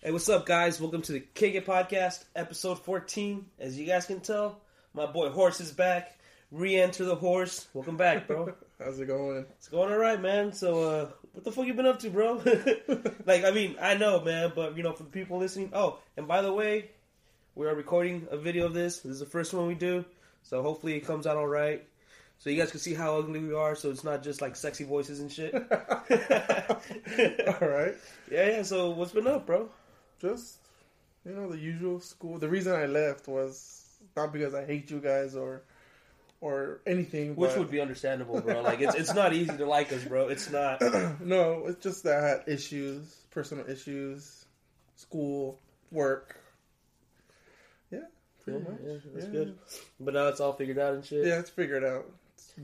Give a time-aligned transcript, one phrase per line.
[0.00, 0.80] Hey, what's up, guys?
[0.80, 3.44] Welcome to the Kick It Podcast, episode 14.
[3.58, 4.60] As you guys can tell,
[4.94, 6.20] my boy Horse is back.
[6.52, 7.66] Re-enter the horse.
[7.74, 8.54] Welcome back, bro.
[8.78, 9.44] How's it going?
[9.56, 10.52] it's going all right, man.
[10.52, 12.34] So, uh, what the fuck you been up to, bro?
[13.26, 15.70] like, I mean, I know, man, but you know, for the people listening.
[15.72, 16.92] Oh, and by the way,
[17.56, 19.00] we are recording a video of this.
[19.00, 20.04] This is the first one we do,
[20.44, 21.84] so hopefully it comes out all right.
[22.38, 23.74] So you guys can see how ugly we are.
[23.74, 25.52] So it's not just like sexy voices and shit.
[25.54, 25.60] All
[27.68, 27.94] right.
[28.30, 28.62] Yeah, yeah.
[28.62, 29.68] So what's been up, bro?
[30.20, 30.58] Just,
[31.24, 32.38] you know, the usual school.
[32.38, 33.84] The reason I left was
[34.16, 35.62] not because I hate you guys or
[36.40, 37.34] or anything.
[37.36, 38.62] Which but- would be understandable, bro.
[38.62, 40.28] Like it's it's not easy to like us, bro.
[40.28, 40.80] It's not.
[41.20, 44.44] no, it's just that I had issues, personal issues,
[44.96, 45.58] school,
[45.90, 46.36] work.
[47.90, 48.00] Yeah,
[48.44, 48.80] pretty Yeah, much.
[48.84, 49.32] yeah, that's yeah.
[49.32, 49.58] good.
[50.00, 51.26] But now it's all figured out and shit.
[51.26, 52.06] Yeah, it's figured out.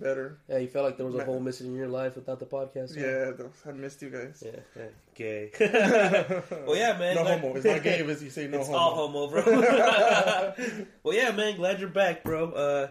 [0.00, 0.38] Better.
[0.48, 2.96] Yeah, you felt like there was a hole missing in your life without the podcast.
[2.96, 4.42] Yeah, I missed you guys.
[4.44, 4.86] Yeah, yeah.
[5.14, 5.50] Gay.
[6.66, 7.14] well, yeah, man.
[7.14, 7.54] No glad- homo.
[7.56, 8.78] It's not gay if you say no it's homo.
[8.78, 9.42] all homo, bro.
[11.02, 11.56] well, yeah, man.
[11.56, 12.50] Glad you're back, bro.
[12.50, 12.88] Uh,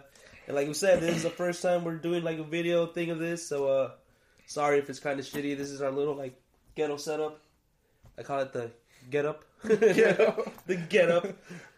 [0.47, 3.09] and like we said, this is the first time we're doing like a video thing
[3.09, 3.47] of this.
[3.47, 3.91] So, uh,
[4.45, 5.57] sorry if it's kind of shitty.
[5.57, 6.39] This is our little like
[6.75, 7.39] ghetto setup.
[8.17, 8.71] I call it the
[9.09, 9.43] get up.
[9.67, 10.51] Ghetto.
[10.67, 11.27] the get up.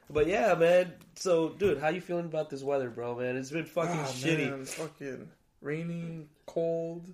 [0.09, 0.93] But yeah, man.
[1.15, 3.15] So, dude, how you feeling about this weather, bro?
[3.17, 4.49] Man, it's been fucking Ah, shitty.
[4.49, 5.29] Man, fucking
[5.61, 7.07] raining, cold,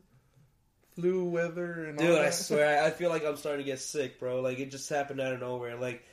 [0.96, 2.20] flu weather, and all Dude.
[2.20, 4.42] I swear, I feel like I'm starting to get sick, bro.
[4.42, 5.78] Like it just happened out of nowhere.
[5.78, 6.04] Like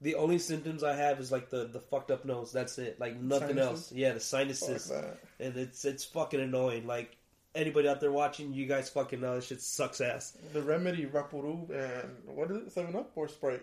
[0.00, 2.50] the only symptoms I have is like the the fucked up nose.
[2.52, 2.98] That's it.
[2.98, 3.68] Like nothing Sinuses?
[3.68, 3.92] else.
[3.92, 4.90] Yeah, the sinuses,
[5.38, 6.86] and it's it's fucking annoying.
[6.86, 7.14] Like
[7.54, 10.36] anybody out there watching, you guys fucking know this shit sucks ass.
[10.54, 12.72] The remedy, Rapuru, and what is it?
[12.72, 13.62] Seven Up or Sprite?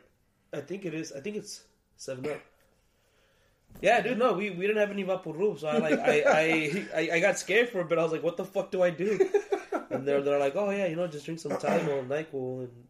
[0.53, 1.11] I think it is.
[1.11, 1.63] I think it's
[1.97, 2.39] seven up.
[3.81, 4.17] Yeah, dude.
[4.17, 7.39] No, we, we didn't have any Vaporub, so I like I, I I I got
[7.39, 7.97] scared for a bit.
[7.97, 9.29] I was like, "What the fuck do I do?"
[9.89, 12.87] And they're they're like, "Oh yeah, you know, just drink some Tylenol, and Nyquil, and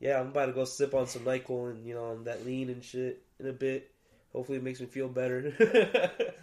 [0.00, 2.70] yeah, I'm about to go sip on some Nyquil and you know, on that lean
[2.70, 3.90] and shit in a bit.
[4.32, 5.52] Hopefully, it makes me feel better."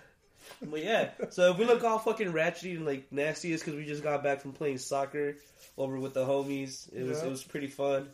[0.61, 3.85] but yeah, so if we look all fucking ratchet and like nasty, it's because we
[3.85, 5.35] just got back from playing soccer
[5.77, 6.93] over with the homies.
[6.93, 7.25] It was Yeah.
[7.25, 8.09] it was pretty fun.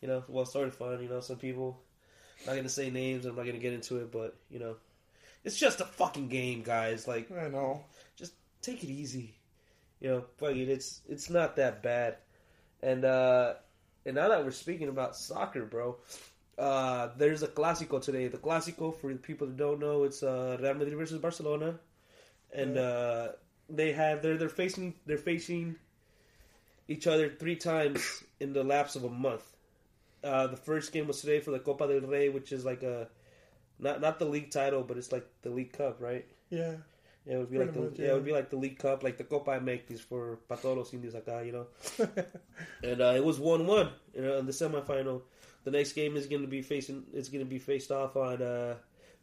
[0.00, 1.02] You know, well, sort of fun.
[1.02, 1.78] You know, some people.
[2.46, 3.26] Not gonna say names.
[3.26, 4.76] I'm not gonna get into it, but you know,
[5.44, 7.06] it's just a fucking game, guys.
[7.08, 7.84] Like, I know.
[8.16, 8.32] Just
[8.62, 9.34] take it easy.
[10.00, 10.68] You know, fuck it.
[10.68, 12.16] It's it's not that bad.
[12.82, 13.54] And uh
[14.06, 15.96] and now that we're speaking about soccer, bro,
[16.56, 18.28] uh there's a clásico today.
[18.28, 21.78] The clásico for the people that don't know, it's uh Real Madrid versus Barcelona,
[22.52, 22.82] and Yeah.
[22.82, 23.32] uh
[23.68, 25.74] they have they're they're facing they're facing
[26.86, 29.44] each other three times in the lapse of a month.
[30.22, 33.08] Uh, the first game was today for the Copa del Rey, which is like a
[33.78, 36.26] not not the league title, but it's like the League Cup, right?
[36.50, 36.74] Yeah.
[37.26, 38.04] Yeah, it would be Pretty like the much, yeah.
[38.06, 38.10] yeah.
[38.10, 40.94] it would be like the League Cup, like the Copa MX for para todos los
[40.94, 41.66] indios acá, you know.
[42.82, 45.22] And uh, it was one one you know, in the semifinal.
[45.64, 47.04] The next game is going to be facing.
[47.12, 48.76] It's going to be faced off on uh,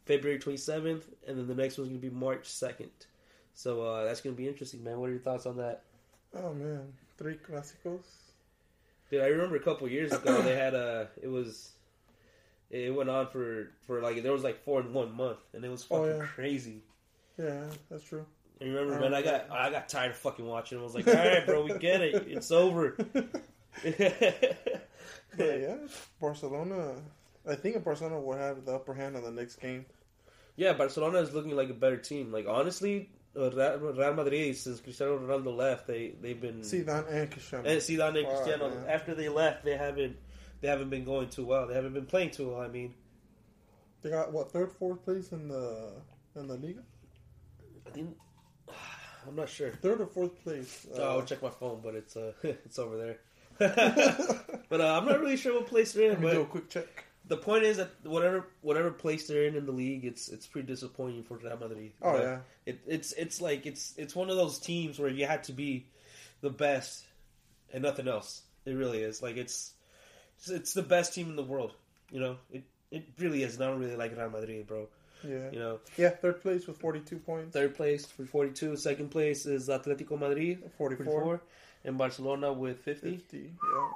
[0.04, 2.90] February twenty seventh, and then the next one's going to be March second.
[3.54, 5.00] So uh, that's going to be interesting, man.
[5.00, 5.82] What are your thoughts on that?
[6.34, 8.04] oh man, three clásicos.
[9.10, 11.08] Dude, I remember a couple years ago they had a.
[11.22, 11.70] It was.
[12.70, 15.68] It went on for for like there was like four in one month, and it
[15.70, 16.26] was oh, fucking Oh, yeah.
[16.26, 16.82] crazy.
[17.38, 18.26] Yeah, that's true.
[18.60, 19.14] I remember, I man.
[19.14, 20.78] I got I got tired of fucking watching.
[20.78, 22.26] I was like, all right, bro, we get it.
[22.28, 22.96] It's over.
[25.38, 25.76] Yeah,
[26.20, 26.94] Barcelona.
[27.46, 29.84] I think Barcelona will have the upper hand on the next game.
[30.56, 32.32] yeah, Barcelona is looking like a better team.
[32.32, 37.68] Like honestly, Real Madrid since Cristiano Ronaldo left, they they've been Zidane and Cristiano.
[37.68, 40.16] and Zidane and Cristiano after they left, they haven't
[40.60, 41.66] they haven't been going too well.
[41.66, 42.60] They haven't been playing too well.
[42.60, 42.94] I mean,
[44.02, 45.92] They got what third, fourth place in the
[46.34, 46.78] in the league.
[47.86, 48.16] I think
[49.28, 49.70] I'm not sure.
[49.82, 50.86] Third or fourth place.
[50.94, 53.18] Oh, Uh, I'll check my phone, but it's uh it's over there.
[54.68, 56.24] but uh, I'm not really sure what place they're Let in.
[56.24, 57.04] me do a quick check.
[57.28, 60.66] The point is that whatever whatever place they're in in the league, it's it's pretty
[60.66, 61.92] disappointing for Real Madrid.
[62.02, 65.26] Oh But yeah, it, it's it's like it's it's one of those teams where you
[65.26, 65.86] had to be
[66.40, 67.04] the best
[67.72, 68.42] and nothing else.
[68.64, 69.22] It really is.
[69.22, 69.72] Like it's
[70.38, 71.72] it's, it's the best team in the world.
[72.10, 73.60] You know, it it really is.
[73.60, 74.88] I don't really like Real Madrid, bro.
[75.26, 76.10] yeah, You know, yeah.
[76.10, 77.52] Third place with forty-two points.
[77.52, 78.76] third place for 42.
[78.76, 81.04] Second place is Atletico Madrid, 44.
[81.04, 81.40] 44,
[81.84, 83.16] and Barcelona with 50.
[83.16, 83.38] 50.
[83.38, 83.88] Yeah,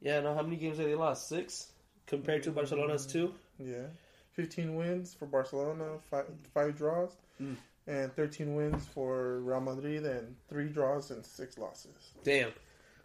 [0.00, 1.28] Yeah, no, how many games have they lost?
[1.28, 1.68] Six
[2.06, 3.34] compared to Barcelona's two.
[3.58, 3.86] yeah.
[4.32, 7.56] Fifteen wins for Barcelona, five five draws, Mm.
[7.86, 11.94] and thirteen wins for Real Madrid, and three draws and six losses.
[12.24, 12.50] Damn,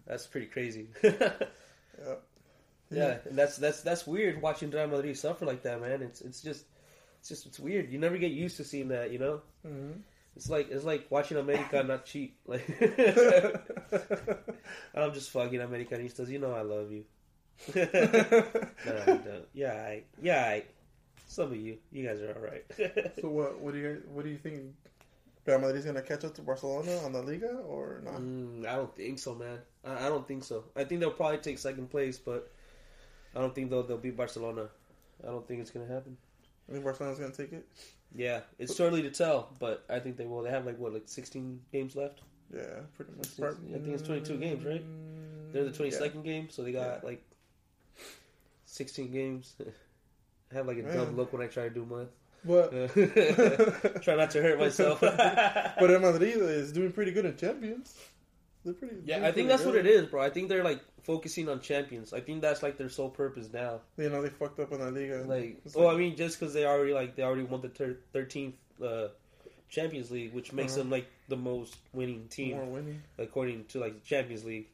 [0.08, 0.88] that's pretty crazy.
[1.02, 2.16] Yeah,
[2.92, 6.02] Yeah, and that's that's that's weird watching Real Madrid suffer like that, man.
[6.02, 6.66] It's it's just
[7.20, 7.92] it's just it's weird.
[7.92, 9.42] You never get used to seeing that, you know.
[9.64, 9.92] hmm
[10.36, 12.38] It's like it's like watching America not cheat.
[12.48, 12.66] Like
[14.96, 16.30] I'm just fucking Americanistas.
[16.30, 17.04] You know I love you.
[17.76, 17.88] No,
[19.08, 19.42] no.
[19.54, 20.64] Yeah, I, yeah, I,
[21.28, 22.66] some of you, you guys are all right.
[23.22, 23.60] so what?
[23.60, 24.62] What do you what do you think?
[25.46, 28.22] Real Madrid's gonna catch up to Barcelona on the Liga or not?
[28.22, 29.60] Mm, I don't think so, man.
[29.84, 30.66] I, I don't think so.
[30.76, 32.52] I think they'll probably take second place, but
[33.36, 34.70] I don't think they'll they'll beat Barcelona.
[35.24, 36.18] I don't think it's gonna happen.
[36.68, 37.68] I think Barcelona's gonna take it.
[38.16, 40.42] Yeah, it's too early to tell, but I think they will.
[40.42, 42.22] They have like what, like sixteen games left.
[42.54, 43.40] Yeah, pretty much.
[43.40, 44.84] I think it's 22 games, right?
[45.52, 47.24] They're the twenty second game, so they got like
[48.70, 49.56] sixteen games.
[50.52, 52.08] I have like a dumb look when I try to do math.
[52.46, 52.72] But
[54.02, 55.02] try not to hurt myself.
[55.02, 57.94] but Real Madrid is doing pretty good in Champions.
[58.64, 58.96] They're pretty.
[59.06, 60.22] yeah, I think that's what it is, bro.
[60.22, 62.12] I think they're like focusing on champions.
[62.14, 63.80] I think that's like their sole purpose now.
[63.98, 65.24] You know they fucked up in the Liga.
[65.28, 68.56] Like, well, like- I mean, just because they already like they already won the thirteenth
[68.84, 69.08] uh,
[69.70, 70.84] Champions League, which makes Uh-huh.
[70.84, 73.02] them like the most winning team more winning.
[73.18, 74.68] according to like the Champions League.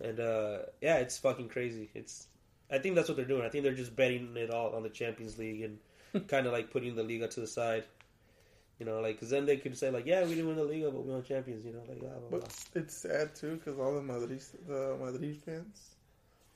[0.00, 1.88] And uh, yeah, it's fucking crazy.
[1.94, 2.26] It's
[2.70, 3.42] I think that's what they're doing.
[3.42, 6.70] I think they're just betting it all on the Champions League and kind of like
[6.70, 7.84] putting the Liga to the side.
[8.80, 10.90] You know, like because then they could say like, yeah, we didn't win the Liga,
[10.90, 11.64] but we won Champions.
[11.64, 12.38] You know, like blah, blah, blah.
[12.40, 15.94] But it's sad too because all the Madrid the Madrid fans,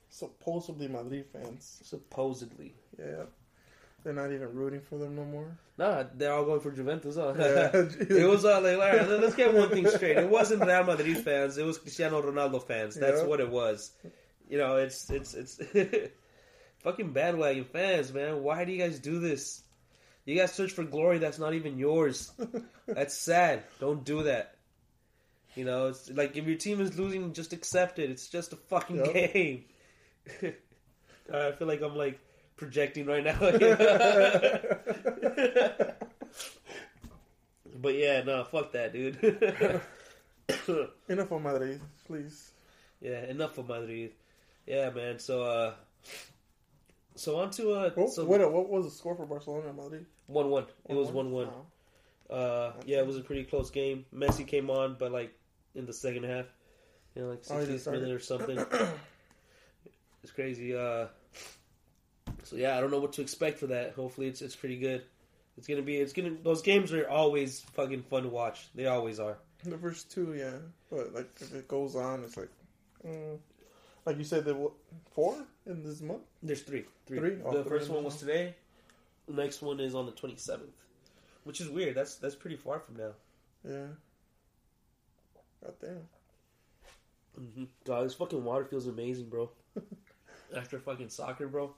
[0.09, 2.73] supposedly Madrid fans, supposedly.
[2.97, 3.23] yeah,
[4.03, 5.57] they're not even rooting for them no more.
[5.77, 7.15] Nah, they're all going for Juventus.
[7.15, 7.33] Huh?
[7.37, 7.69] Yeah.
[7.73, 10.17] it was like, all right, let's get one thing straight.
[10.17, 11.57] It wasn't Real Madrid fans.
[11.57, 12.95] It was Cristiano Ronaldo fans.
[12.95, 13.27] That's Yeah.
[13.27, 13.91] what it was.
[14.49, 15.59] You know, it's it's it's
[16.83, 18.41] fucking bandwagon fans, man.
[18.43, 19.61] Why do you guys do this?
[20.25, 22.31] You guys search for glory that's not even yours.
[22.87, 23.63] That's sad.
[23.79, 24.55] Don't do that.
[25.55, 28.09] You know, it's like if your team is losing, just accept it.
[28.11, 29.13] It's just a fucking Yep.
[29.33, 29.65] game.
[31.33, 32.19] I feel like I'm like
[32.57, 33.37] projecting right now.
[37.75, 39.17] but yeah, no, fuck that, dude.
[41.07, 42.51] Enough of Madrid, please.
[43.01, 44.11] yeah, enough of Madrid.
[44.69, 45.17] Yeah, man.
[45.19, 45.73] So, uh,
[47.15, 50.05] so on to uh, What, so what, what was the score for Barcelona Madrid?
[50.27, 50.65] one one.
[50.87, 51.49] It was one one.
[52.29, 52.33] Oh.
[52.33, 54.05] Uh, yeah, it was a pretty close game.
[54.15, 55.33] Messi came on, but like
[55.73, 56.45] in the second half,
[57.15, 58.01] you know, like Oh, he 60th just started.
[58.03, 58.59] minute or something.
[60.23, 60.75] it's crazy.
[60.75, 61.07] Uh,
[62.43, 63.93] so yeah, I don't know what to expect for that.
[63.95, 65.01] Hopefully, it's it's pretty good.
[65.57, 65.97] It's gonna be.
[65.97, 66.35] It's gonna.
[66.43, 68.67] Those games are always fucking fun to watch.
[68.75, 69.37] They always are.
[69.63, 70.51] The first two, yeah,
[70.91, 72.49] but like if it goes on, it's like,
[73.05, 73.37] mm,
[74.05, 74.71] like you said, there were
[75.13, 75.35] four
[75.65, 76.21] in this month.
[76.41, 76.85] There's three.
[77.05, 77.19] Three.
[77.19, 77.37] Three?
[77.45, 78.55] Oh, the three first one the was today.
[79.27, 80.59] The next one is on the 27th,
[81.43, 81.95] which is weird.
[81.95, 83.11] That's that's pretty far from now.
[83.67, 83.85] Yeah.
[85.63, 85.99] God damn.
[87.39, 87.63] Mm-hmm.
[87.85, 89.49] God, this fucking water feels amazing, bro.
[90.55, 91.73] After fucking soccer, bro.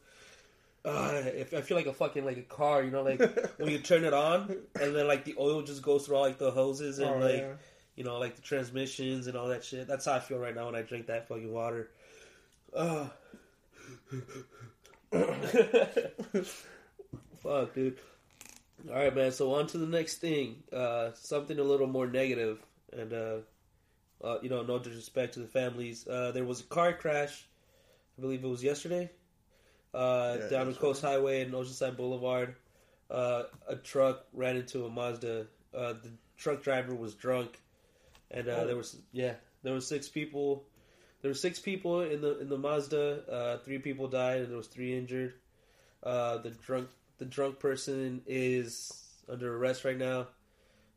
[0.84, 3.20] Uh, if I feel like a fucking like a car, you know, like
[3.58, 6.38] when you turn it on and then like the oil just goes through all like
[6.40, 7.54] the hoses and Oh, like yeah.
[7.96, 9.88] you know like the transmissions and all that shit.
[9.88, 11.92] That's how I feel right now when I drink that fucking water.
[12.74, 13.08] Uh.
[17.44, 17.98] Fuck, dude.
[18.90, 19.32] All right, man.
[19.32, 20.64] So on to the next thing.
[20.72, 22.60] Uh, something a little more negative,
[22.94, 23.38] and uh,
[24.24, 26.08] uh, you know, no disrespect to the families.
[26.08, 27.46] Uh, there was a car crash.
[28.18, 29.10] I believe it was yesterday.
[29.94, 32.56] Uh, Yeah, down the Coast Highway and Oceanside Boulevard.
[33.10, 35.48] Uh, a truck ran into a Mazda.
[35.76, 37.60] Uh, the truck driver was drunk,
[38.32, 38.68] and uh, Oh.
[38.68, 39.34] there was yeah,
[39.64, 40.64] there was six people.
[41.22, 43.24] There were six people in the in the Mazda.
[43.32, 45.34] Uh, three people died, and there was three injured.
[46.04, 48.92] Uh, the drunk the drunk person is
[49.30, 50.28] under arrest right now,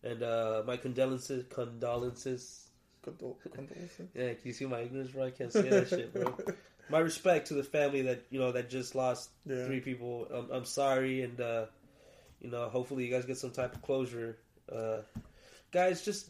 [0.02, 2.68] and uh, my condolences condolences.
[3.04, 4.08] Condol- condolences.
[4.14, 5.26] Yeah, can you see my ignorance, bro?
[5.26, 6.34] I can't say that shit, bro.
[6.90, 9.64] My respect to the family that you know that just lost Yeah.
[9.64, 10.28] three people.
[10.32, 11.64] I'm, I'm sorry, and uh,
[12.42, 14.36] you know, hopefully you guys get some type of closure.
[14.70, 14.98] Uh,
[15.72, 16.28] guys, just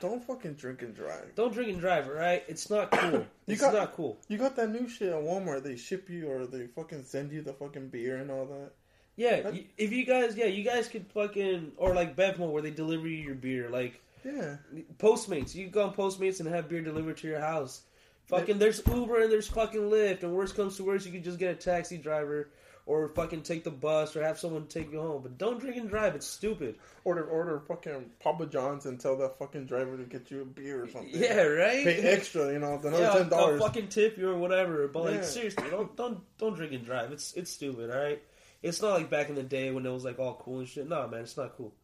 [0.00, 1.34] Don't fucking drink and drive.
[1.34, 2.42] don't drink and drive, right?
[2.48, 3.26] It's not cool.
[3.46, 4.18] You it's got- not cool.
[4.28, 5.62] You got that new shit at Walmart.
[5.62, 8.70] They ship you or they fucking send you the fucking beer and all that.
[9.16, 12.62] Yeah, That- y- if you guys, yeah, you guys could fucking or like Bevmo where
[12.62, 14.56] they deliver you your beer, like Yeah.
[14.98, 15.54] Postmates.
[15.54, 17.82] You go on Postmates and have beer delivered to your house.
[18.26, 21.38] Fucking, there's Uber and there's fucking Lyft, and worst comes to worst, you can just
[21.38, 22.48] get a taxi driver
[22.86, 25.22] or fucking take the bus or have someone take you home.
[25.22, 26.14] But don't drink and drive.
[26.14, 26.76] It's stupid.
[27.04, 30.84] Order order fucking Papa John's and tell that fucking driver to get you a beer
[30.84, 31.10] or something.
[31.12, 31.84] Yeah, right.
[31.84, 33.60] Pay extra, you know, another yeah, ten dollars.
[33.60, 34.86] fucking tip you or whatever.
[34.88, 35.22] But like Yeah.
[35.22, 37.10] seriously, don't don't don't drink and drive.
[37.12, 37.90] It's it's stupid.
[37.90, 38.22] All right.
[38.62, 40.88] It's not like back in the day when it was like all cool and shit.
[40.88, 41.74] No, man, it's not cool.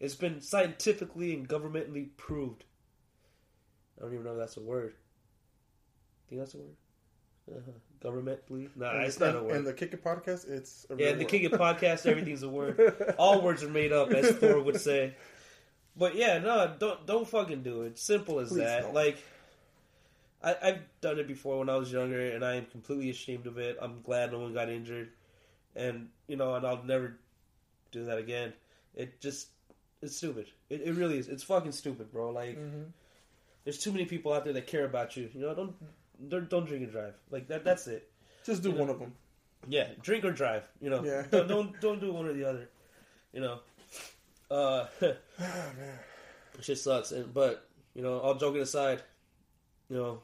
[0.00, 2.64] It's been scientifically and governmentally proved.
[3.98, 4.94] I don't even know if that's a word.
[6.28, 6.76] Think that's a word?
[7.56, 7.72] Uh-huh.
[8.02, 8.68] Governmentally?
[8.76, 9.56] Nah, it's not and, a word.
[9.56, 11.24] And the Kick It podcast, it's a yeah, the.
[11.24, 13.14] King of Podcast, everything's a word.
[13.18, 15.14] All words are made up, as Thor would say.
[15.96, 17.98] But yeah, no, don't don't fucking do it.
[17.98, 18.82] Simple as Please that.
[18.82, 18.94] don't.
[18.94, 19.18] Like,
[20.42, 23.58] I, I've done it before when I was younger, and I am completely ashamed of
[23.58, 23.76] it.
[23.82, 25.10] I'm glad no one got injured,
[25.74, 27.18] and you know, and I'll never
[27.90, 28.52] do that again.
[28.94, 29.48] It just
[30.00, 30.46] it's stupid.
[30.70, 31.28] It, it really is.
[31.28, 32.30] It's fucking stupid, bro.
[32.30, 32.82] Like, hmm
[33.68, 35.28] there's too many people out there that care about you.
[35.34, 35.74] You know, don't
[36.28, 37.14] don't, don't drink and drive.
[37.30, 37.64] Like that.
[37.64, 38.10] That's it.
[38.44, 39.12] Just do You know, one of them.
[39.68, 40.68] Yeah, drink or drive.
[40.80, 41.24] You know, Yeah.
[41.30, 42.68] don't, don't don't do one or the other.
[43.32, 43.58] You know,
[44.50, 45.98] uh, Oh man.
[46.60, 47.12] shit sucks.
[47.12, 49.02] And but you know, all joking aside,
[49.88, 50.22] you know,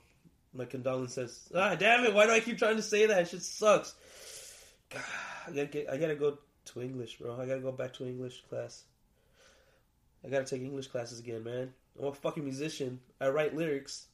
[0.54, 1.48] my condolences.
[1.54, 2.14] Ah, damn it!
[2.14, 3.28] Why do I keep trying to say that?
[3.28, 3.94] Shit sucks.
[4.90, 5.02] God,
[5.48, 7.38] I gotta get, I gotta go to English, bro.
[7.38, 8.84] I gotta go back to English class.
[10.24, 11.74] I gotta take English classes again, man.
[11.98, 13.00] I'm a fucking musician.
[13.20, 14.06] I write lyrics,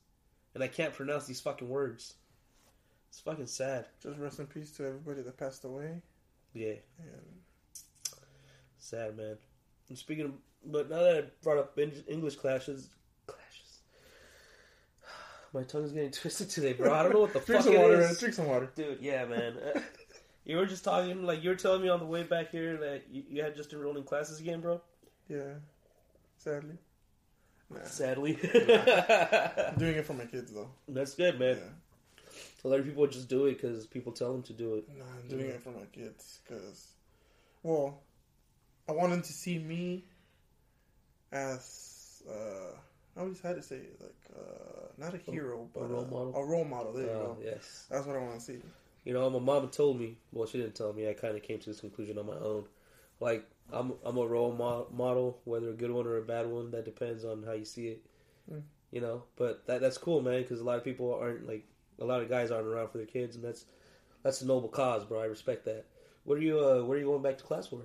[0.54, 2.14] and I can't pronounce these fucking words.
[3.08, 3.86] It's fucking sad.
[4.02, 6.00] Just rest in peace to everybody that passed away.
[6.54, 6.74] Yeah.
[6.98, 7.40] And
[8.80, 9.36] Sad man.
[9.88, 10.32] And speaking of,
[10.64, 11.78] but now that I brought up
[12.08, 12.88] English classes,
[13.26, 13.78] clashes.
[15.52, 16.92] My tongue's getting twisted today, bro.
[16.92, 18.18] I don't know what the drink fuck some it water, is.
[18.18, 18.70] Drink some water.
[18.74, 19.54] Dude, yeah, man.
[19.58, 19.80] Uh,
[20.44, 23.02] you were just talking, like you were telling me on the way back here that
[23.10, 24.80] you, you had just enrolled in classes again, bro.
[25.28, 25.54] Yeah.
[26.38, 26.78] Sadly.
[27.72, 27.84] Nah.
[27.84, 30.70] Sadly, I'm doing it for my kids though.
[30.88, 31.56] that's good, man.
[31.56, 32.32] Yeah.
[32.64, 34.84] A lot of people just do it because people tell them to do it.
[34.96, 36.88] Nah, I'm doing it for my kids because,
[37.62, 38.00] well,
[38.88, 40.04] I want them to see me
[41.32, 42.74] as uh,
[43.16, 46.04] I always had to say it, like uh, not a hero, a but a role
[46.04, 46.34] uh, model?
[46.36, 46.92] A role model.
[46.92, 47.38] There you Oh, go.
[47.44, 47.86] yes.
[47.90, 48.58] That's what I want to see.
[49.04, 50.16] You know, my mom told me.
[50.32, 51.08] Well, she didn't tell me.
[51.08, 52.64] I kind of came to this conclusion on my own.
[53.20, 56.70] Like, I'm I'm a role mo- model, whether a good one or a bad one.
[56.70, 58.06] That depends on how you see it.
[58.52, 58.62] Mm.
[58.90, 60.42] You know, but that that's cool, man.
[60.42, 61.64] Because a lot of people aren't like
[62.00, 63.64] a lot of guys aren't around for their kids, and that's
[64.22, 65.20] that's a noble cause, bro.
[65.20, 65.84] I respect that.
[66.24, 67.82] What are you uh What are you going back to class for?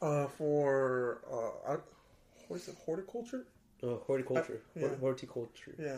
[0.00, 1.76] Uh, for uh,
[2.48, 2.76] what is it?
[2.84, 3.46] Horticulture?
[3.84, 4.60] Oh, horticulture.
[4.76, 4.88] Uh, yeah.
[5.00, 5.74] Horticulture.
[5.78, 5.96] Yeah,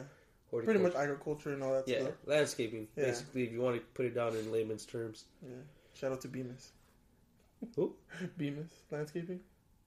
[0.50, 0.64] Horticulture.
[0.64, 2.14] pretty much agriculture and all that Yeah, stuff.
[2.26, 2.88] landscaping.
[2.96, 3.06] Yeah.
[3.06, 5.24] Basically, if you want to put it down in layman's terms.
[5.42, 5.54] Yeah.
[5.94, 6.72] Shout out to Bemis.
[7.76, 7.94] Who?
[8.36, 9.40] Bemis Landscaping.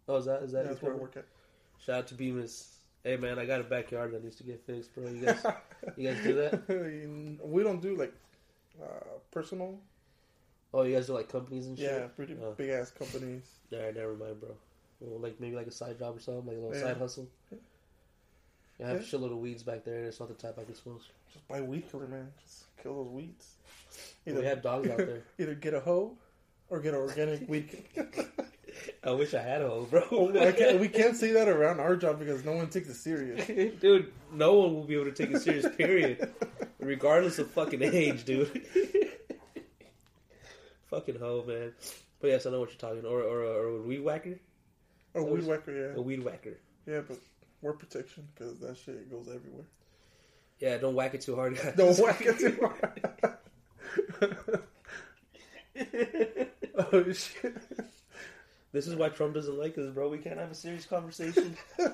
[0.08, 1.26] Oh, is that is that Yeah, that's where I work at.
[1.86, 2.74] Shout out to Bemis.
[3.04, 5.08] Hey man, I got a backyard that needs to get fixed, bro.
[5.08, 5.46] You guys,
[5.96, 7.40] you guys do that?
[7.46, 8.14] we don't do like
[8.82, 8.86] uh,
[9.32, 9.78] personal.
[10.74, 11.90] Oh, you guys do like companies and shit.
[11.92, 12.52] Yeah, pretty Oh.
[12.52, 13.44] big ass companies.
[13.70, 14.50] Yeah, never mind, bro.
[15.00, 16.88] Well, like maybe like a side job or something, like a little Yeah.
[16.94, 17.28] side hustle.
[18.80, 19.04] Yeah, I have Yeah.
[19.04, 21.02] a shitload of weeds back there, and it's not the type I can smoke.
[21.34, 22.32] Just buy weed killer, man.
[22.44, 23.56] Just kill those weeds.
[24.26, 25.24] We have dogs out there.
[25.40, 26.18] either get a hoe
[26.70, 27.84] or get organic weed.
[29.04, 30.04] I wish I had a hoe, bro.
[30.12, 32.96] Oh, I can't, we can't say that around our job because no one takes it
[32.96, 33.46] serious.
[33.82, 35.66] dude, no one will be able to take it serious.
[35.76, 36.30] Period,
[36.80, 38.66] regardless of fucking age, dude.
[40.90, 41.74] fucking hoe, man.
[42.20, 43.06] But yes, I know what you're talking.
[43.06, 44.40] Or or, or a weed whacker.
[45.14, 46.02] Or weed whacker, A yeah.
[46.02, 46.58] weed whacker.
[46.86, 47.18] Yeah, but
[47.62, 49.66] wear protection because that shit goes everywhere.
[50.60, 51.56] Yeah, don't whack it too hard.
[51.56, 51.74] guys.
[51.76, 52.72] Don't whack it too
[55.80, 56.44] hard.
[56.92, 57.56] Oh shit.
[58.74, 60.10] This is why Trump doesn't like us, bro.
[60.10, 61.56] We can't have a serious conversation.
[61.80, 61.88] I'm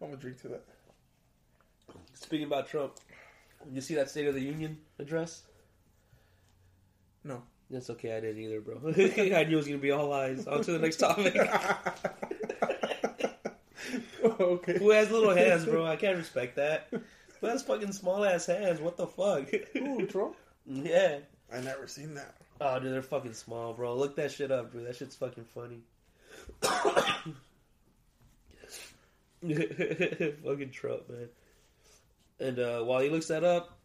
[0.00, 0.64] gonna drink to that.
[2.14, 2.92] Speaking about Trump,
[3.70, 5.42] you see that State of the Union address?
[7.24, 7.42] No.
[7.68, 8.76] That's okay, I didn't either, bro.
[8.86, 10.46] I knew it was gonna be all eyes.
[10.46, 11.34] On to the next topic.
[14.40, 14.78] okay.
[14.78, 15.84] Who has little hands, bro?
[15.84, 16.88] I can't respect that.
[17.40, 18.80] Who has fucking small ass hands?
[18.80, 19.52] What the fuck?
[19.76, 20.36] Ooh, Trump?
[20.66, 21.18] yeah.
[21.52, 22.36] I never seen that.
[22.66, 23.94] Oh, dude, they're fucking small, bro.
[23.94, 24.86] Look that shit up, dude.
[24.86, 25.80] That shit's fucking funny.
[30.42, 31.28] fucking Trump, man.
[32.40, 33.76] And uh, while he looks that up,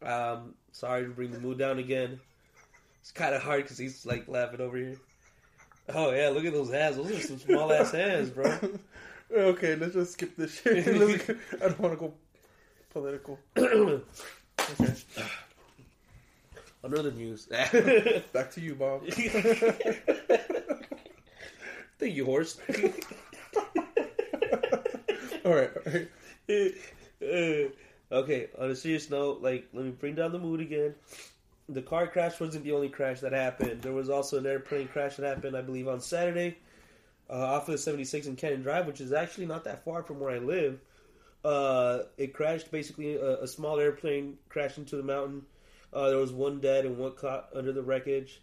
[0.00, 2.20] um, sorry to bring the mood down again.
[3.00, 4.96] It's kind of hard because he's like laughing over here.
[5.92, 6.96] Oh yeah, look at those hands.
[6.96, 8.56] Those are some small ass hands, bro.
[9.34, 10.86] Okay, let's just skip this shit.
[10.86, 10.92] I
[11.58, 12.14] don't want to go
[12.92, 13.40] political.
[14.80, 14.94] Okay,
[16.84, 17.46] Another news.
[18.32, 19.08] back to you, Bob.
[21.98, 22.60] Thank you, horse.
[25.46, 26.08] All right, all right.
[27.22, 27.68] Uh,
[28.14, 30.94] okay, on a serious note, like let me bring down the mood again.
[31.70, 33.80] The car crash wasn't the only crash that happened.
[33.80, 36.58] There was also an airplane crash that happened, I believe, on Saturday,
[37.30, 40.20] uh, off of the 76 in Cannon Drive, which is actually not that far from
[40.20, 40.80] where I live.
[41.42, 45.46] Uh, it crashed basically a, a small airplane crashed into the mountain.
[45.94, 48.40] Uh, there was one dead and one caught under the wreckage.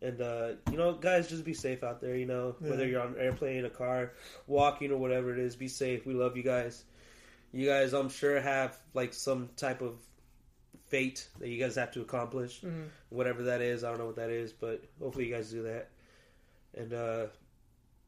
[0.00, 2.16] And uh, you know, guys, just be safe out there.
[2.16, 4.12] You know, whether you're on an airplane, a car,
[4.46, 6.06] walking, or whatever it is, be safe.
[6.06, 6.84] We love you guys.
[7.52, 9.94] You guys, I'm sure, have like some type of
[10.86, 12.86] fate that you guys have to accomplish, Mhm.
[13.10, 13.84] whatever that is.
[13.84, 15.88] I don't know what that is, but hopefully you guys do that.
[16.74, 17.26] And uh,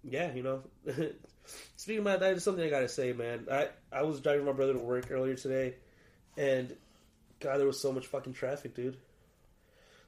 [0.04, 0.62] yeah, you know.
[1.76, 3.48] Speaking about that, is something I gotta say, man.
[3.50, 5.74] I I was driving my brother to work earlier today,
[6.36, 6.74] and
[7.40, 8.96] God, there was so much fucking traffic, dude.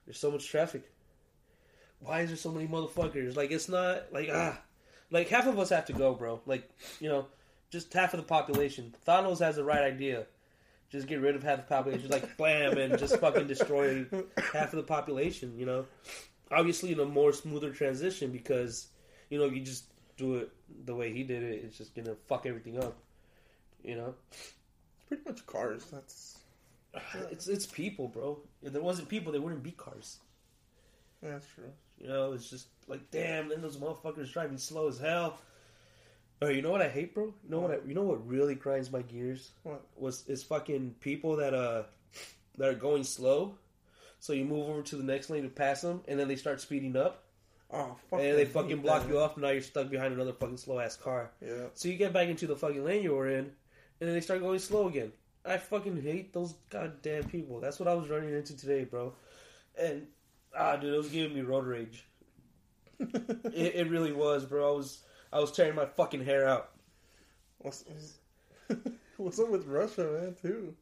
[0.07, 0.91] There's so much traffic.
[2.01, 3.37] Why is there so many motherfuckers?
[3.37, 4.61] Like it's not like ah,
[5.11, 6.41] like half of us have to go, bro.
[6.47, 6.69] Like
[7.01, 7.27] you know,
[7.71, 8.95] just half of the population.
[9.07, 10.27] Thanos has the right idea.
[10.91, 14.05] Just get rid of half the population, like blam, and just fucking destroy
[14.53, 15.55] half of the population.
[15.57, 15.87] You know,
[16.51, 18.89] obviously in a more smoother transition because
[19.31, 19.85] you know if you just
[20.17, 20.51] do it
[20.85, 21.65] the way he did it.
[21.65, 22.97] It's just gonna fuck everything up.
[23.83, 24.55] You know, It's
[25.09, 25.85] pretty much cars.
[25.91, 26.32] That's
[27.31, 28.41] it's it's people, bro.
[28.63, 30.19] If there wasn't people, there wouldn't be cars.
[31.23, 31.71] yeah, that's true.
[31.99, 35.39] You know, it's just like, damn, then those motherfuckers driving slow as hell.
[36.41, 37.27] Or you know what I hate, bro?
[37.27, 37.71] You know what?
[37.71, 39.53] I, you know what really grinds my gears?
[39.63, 39.83] What?
[39.97, 41.85] Was is fucking people that uh
[42.59, 43.57] that are going slow.
[44.19, 46.61] So you move over to the next lane to pass them, and then they start
[46.61, 47.25] speeding up,
[47.73, 49.35] Oh, fuck and they fucking block you off.
[49.35, 51.31] And now you're stuck behind another fucking slow ass car.
[51.41, 51.67] Yeah.
[51.75, 53.51] So you get back into the fucking lane you were in, and
[54.01, 55.13] then they start going slow again.
[55.45, 57.61] I fucking hate those goddamn people.
[57.61, 59.15] That's what I was running into today, bro.
[59.79, 60.07] And
[60.57, 62.05] ah, dude, it was giving me road rage.
[63.53, 64.73] It, it really was, bro.
[64.73, 66.71] I was I was tearing my fucking hair out.
[67.59, 67.85] what's,
[69.17, 70.37] what's, up with Russia, man?
[70.41, 70.75] Too.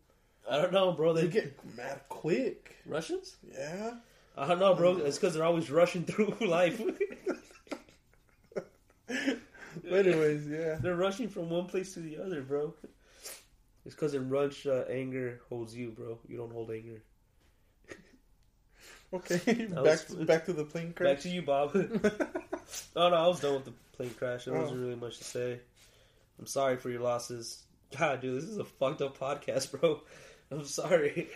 [0.49, 1.15] I don't know, bro.
[1.15, 2.77] They They get mad quick.
[2.85, 3.37] Russians?
[3.57, 3.95] Yeah.
[4.37, 4.99] I don't know, bro.
[4.99, 6.81] It's because they're always rushing through life.
[9.91, 10.77] But anyways, yeah.
[10.77, 12.75] they're rushing from one place to the other, bro.
[13.87, 16.19] It's because in Rush, uh, anger holds you, bro.
[16.29, 17.03] You don't hold anger.
[19.13, 19.39] Okay.
[19.67, 21.15] Back was- to, back to the plane crash.
[21.15, 21.73] Back to you, Bob.
[22.95, 24.45] oh no, I was done with the plane crash.
[24.45, 24.83] There wasn't Oh.
[24.85, 25.59] really much to say.
[26.39, 27.65] I'm sorry for your losses.
[27.99, 30.01] God, dude, this is a fucked up podcast, bro.
[30.53, 31.29] I'm sorry.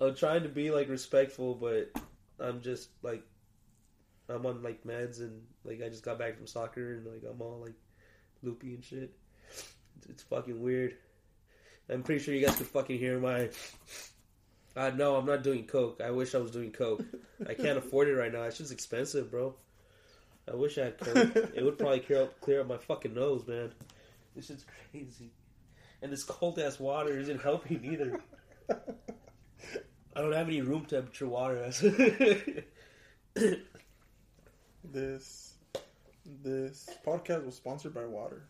[0.00, 1.90] I'm trying to be like respectful, but
[2.38, 3.24] I'm just like
[4.28, 7.42] I'm on like meds and like I just got back from soccer and like I'm
[7.42, 7.74] all like
[8.44, 9.10] loopy and shit.
[9.50, 10.96] It's, it's fucking weird.
[11.88, 13.50] I'm pretty sure you guys could fucking hear my.
[14.76, 16.00] Uh, no, I'm not doing coke.
[16.04, 17.02] I wish I was doing coke.
[17.48, 18.42] I can't afford it right now.
[18.42, 19.54] It's just expensive, bro.
[20.50, 21.36] I wish I had coke.
[21.54, 23.72] it would probably clear up clear up my fucking nose, man.
[24.34, 25.30] This shit's crazy.
[26.02, 28.20] And this cold ass water isn't helping either.
[28.70, 31.70] I don't have any room temperature water.
[34.92, 35.54] This
[36.24, 38.48] this podcast was sponsored by water.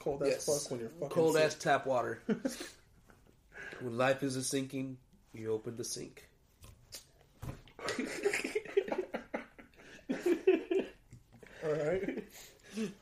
[0.00, 1.44] Cold as fuck when you're fucking Cold sick.
[1.44, 2.22] ass tap water.
[3.80, 4.96] when life is a sinking,
[5.34, 6.26] you open the sink.
[11.62, 12.24] All right.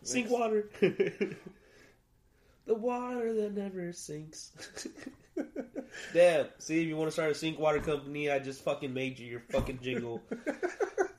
[0.02, 0.68] Sink water.
[0.80, 1.36] the
[2.66, 4.50] water that never sinks.
[6.12, 6.46] Damn.
[6.58, 9.26] See, if you want to start a sink water company, I just fucking made you
[9.26, 10.22] your fucking jingle.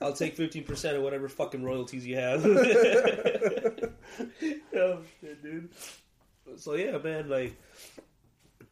[0.02, 2.44] I'll take 15% of whatever fucking royalties you have.
[2.46, 2.62] oh,
[5.20, 5.68] shit, dude.
[6.56, 7.54] So, yeah, man, like,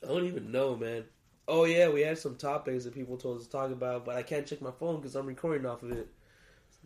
[0.03, 1.05] I don't even know, man.
[1.47, 4.23] Oh, yeah, we had some topics that people told us to talk about, but I
[4.23, 6.09] can't check my phone because I'm recording off of it.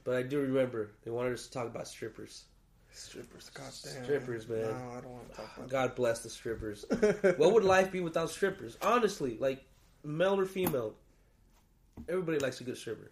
[0.04, 2.44] But I do remember they wanted us to talk about strippers.
[2.94, 4.04] Strippers, goddamn.
[4.04, 4.60] Strippers, man.
[4.62, 6.84] No, I don't want to talk about God bless the strippers.
[7.36, 8.76] what would life be without strippers?
[8.82, 9.64] Honestly, like
[10.04, 10.94] male or female,
[12.08, 13.10] everybody likes a good stripper.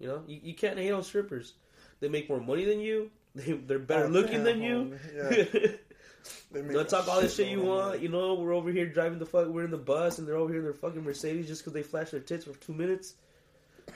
[0.00, 1.54] You know, you, you can't hate on strippers.
[2.00, 3.10] They make more money than you.
[3.34, 4.98] They, they're better Oh, looking damn, than you.
[5.18, 5.78] homie.
[6.52, 8.00] They you make know, talk all this shit you want.
[8.00, 9.48] You know, we're over here driving the fuck.
[9.48, 11.82] We're in the bus, and they're over here in their fucking Mercedes just because they
[11.82, 13.14] flash their tits for two minutes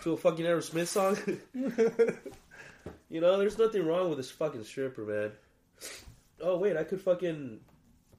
[0.03, 1.19] to a fucking Aerosmith song.
[3.09, 5.33] You know, there's nothing wrong with this fucking stripper, man.
[6.41, 7.61] Oh wait, I could fucking,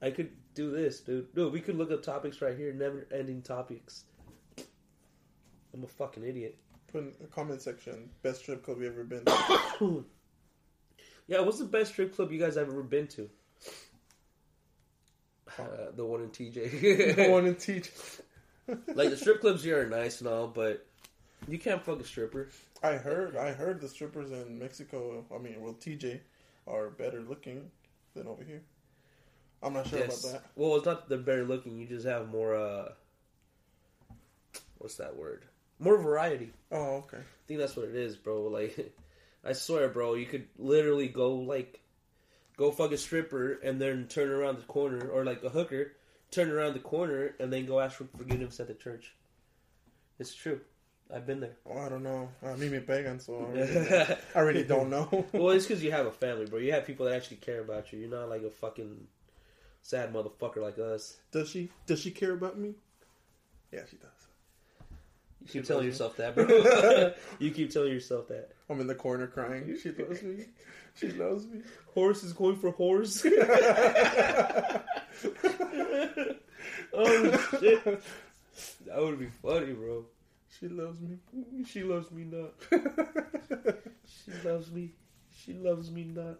[0.02, 1.34] I could do this, dude.
[1.34, 2.72] Dude, we could look up topics right here.
[2.72, 4.04] Never-ending topics.
[5.72, 6.58] I'm a fucking idiot.
[6.92, 8.08] Put in the comment section.
[8.22, 9.24] Best strip club you ever been.
[9.24, 10.04] To.
[11.26, 13.28] yeah, what's the best strip club you guys have ever been to?
[15.58, 17.16] Uh, the one in TJ.
[17.16, 17.90] the one in TJ.
[18.94, 20.86] like the strip clubs here are nice and all, but
[21.46, 22.48] you can't fuck a stripper.
[22.82, 23.36] I heard.
[23.36, 25.24] I heard the strippers in Mexico.
[25.34, 26.20] I mean, well, TJ
[26.66, 27.70] are better looking
[28.14, 28.62] than over here.
[29.62, 30.22] I'm not sure Yes.
[30.24, 30.50] about that.
[30.54, 31.78] Well, it's not that they're better looking.
[31.78, 32.54] You just have more.
[32.54, 32.92] uh
[34.78, 35.44] What's that word?
[35.80, 36.52] More variety.
[36.70, 37.18] Oh, okay.
[37.18, 38.42] I think that's what it is, bro.
[38.42, 38.94] Like,
[39.44, 41.80] I swear, bro, you could literally go like,
[42.56, 45.92] go fuck a stripper and then turn around the corner, or like a hooker,
[46.30, 49.14] turn around the corner and then go ask for forgiveness at the church.
[50.20, 50.60] It's true.
[51.14, 51.56] I've been there.
[51.66, 52.28] Oh, I don't know.
[52.42, 55.08] Uh, me me pagan, so I really, I really don't know.
[55.32, 56.58] well, it's because you have a family, bro.
[56.58, 58.00] You have people that actually care about you.
[58.00, 59.06] You're not like a fucking
[59.82, 61.16] sad motherfucker like us.
[61.32, 61.70] does she?
[61.86, 62.74] Does she care about me?
[63.72, 64.10] Yeah, she does.
[65.40, 67.12] You keep telling yourself that, bro.
[67.38, 68.50] you keep telling yourself that.
[68.68, 69.78] I'm in the corner crying.
[69.82, 70.44] She loves me.
[70.94, 71.62] She loves me.
[71.94, 73.24] Horse is going for horse.
[76.92, 78.02] oh shit.
[78.86, 80.04] That would be funny, bro.
[80.58, 81.18] She loves me.
[81.64, 82.54] She loves me not.
[84.06, 84.92] She loves me.
[85.36, 86.38] She loves me not.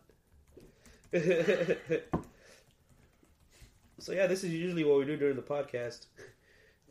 [3.98, 6.06] so yeah, this is usually what we do during the podcast.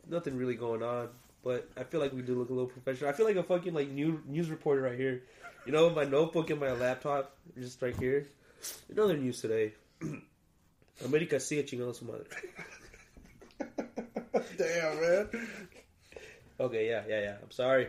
[0.08, 1.08] Nothing really going on,
[1.44, 3.10] but I feel like we do look a little professional.
[3.10, 5.22] I feel like a fucking like new news reporter right here.
[5.66, 8.26] You know, my notebook and my laptop, just right here.
[8.90, 9.74] Another news today.
[11.04, 12.26] America sigue chingando su madre.
[14.56, 15.28] Damn, man.
[16.60, 17.36] Okay, yeah, yeah, yeah.
[17.42, 17.88] I'm sorry.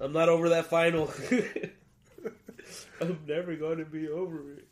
[0.00, 1.10] I'm not over that final.
[3.00, 4.68] I'm never going to be over it.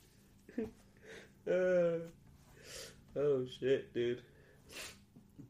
[1.46, 1.98] Uh,
[3.18, 4.22] oh shit, dude.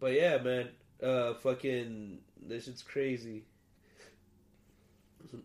[0.00, 0.68] But yeah, man.
[1.00, 3.44] Uh, fucking, this shit's crazy.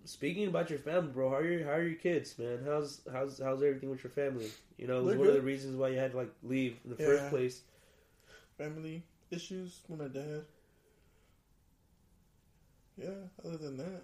[0.06, 2.62] Speaking about your family, bro, how are your how are your kids, man?
[2.65, 4.50] How's how's how's everything with your family?
[4.80, 6.78] You know, it was They're one of the reasons why you had to like leave
[6.84, 7.06] in the Yeah.
[7.10, 7.62] first place.
[8.58, 10.46] Family issues with my dad.
[13.00, 13.10] Yeah,
[13.46, 14.04] other than that.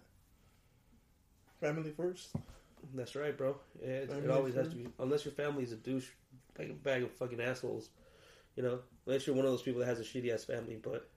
[1.59, 2.29] Family first.
[2.93, 3.57] That's right, bro.
[3.81, 4.87] It, it always has to be.
[4.99, 6.07] Unless your family's a douche,
[6.57, 7.89] like a bag of fucking assholes.
[8.55, 11.09] You know, unless you're one of those people that has a shitty ass family, but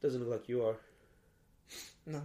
[0.00, 0.76] doesn't look like you are.
[2.06, 2.22] No.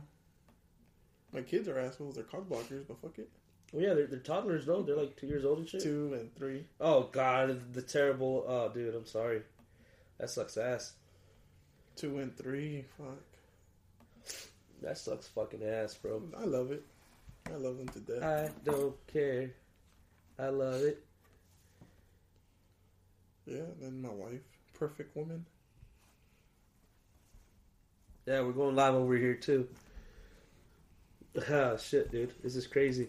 [1.34, 2.16] My kids are assholes.
[2.16, 3.30] They're cock blockers, but fuck it.
[3.72, 4.84] Well, yeah, they're, they're toddlers, though.
[4.84, 5.82] They're like two years old and shit.
[5.82, 6.66] Two and three.
[6.80, 8.46] Oh god, the terrible.
[8.48, 9.42] Oh, dude, I'm sorry.
[10.20, 10.94] That sucks ass.
[11.96, 12.86] Two and three.
[12.98, 13.33] Fuck.
[14.84, 16.22] That sucks fucking ass, bro.
[16.38, 16.86] I love it.
[17.48, 18.24] I love them to death.
[18.24, 19.52] I don't care.
[20.38, 21.04] I love it.
[23.46, 24.42] Yeah, then my wife.
[24.74, 25.46] Perfect woman.
[28.26, 29.68] Yeah, we're going live over here too.
[31.50, 32.34] Ah, shit, dude.
[32.44, 33.08] This is crazy.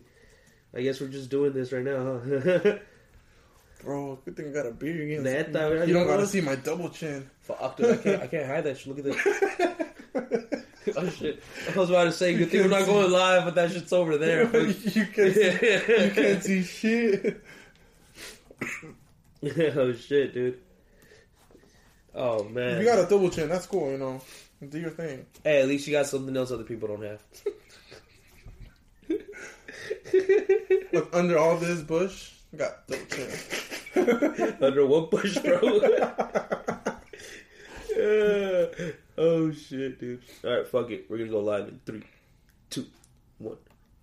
[0.75, 2.79] I guess we're just doing this right now, huh?
[3.83, 5.25] Bro, good thing I got a beard again.
[5.25, 7.29] Neta, you man, don't gotta see my double chin.
[7.41, 7.87] Fuck, dude.
[7.87, 8.87] I can't, I can't hide that shit.
[8.89, 9.89] Look at this.
[10.99, 11.43] oh, shit.
[11.75, 14.17] I was about to say, good thing we're not going live, but that shit's over
[14.17, 14.45] there.
[14.67, 17.45] you can't see, you can't see shit.
[19.77, 20.61] oh, shit, dude.
[22.15, 22.75] Oh, man.
[22.75, 24.21] If you got a double chin, that's cool, you know.
[24.69, 25.27] Do your thing.
[25.43, 27.21] Hey, at least you got something else other people don't have.
[30.93, 34.57] Look, under all this bush, I got double chin.
[34.61, 35.61] Under what bush, bro?
[35.63, 36.15] Yeah.
[37.95, 38.67] Uh,
[39.17, 40.23] Oh shit, dude.
[40.45, 41.07] All right, fuck it.
[41.09, 42.03] We're gonna go live in three,
[42.71, 42.87] two,
[43.39, 43.57] one.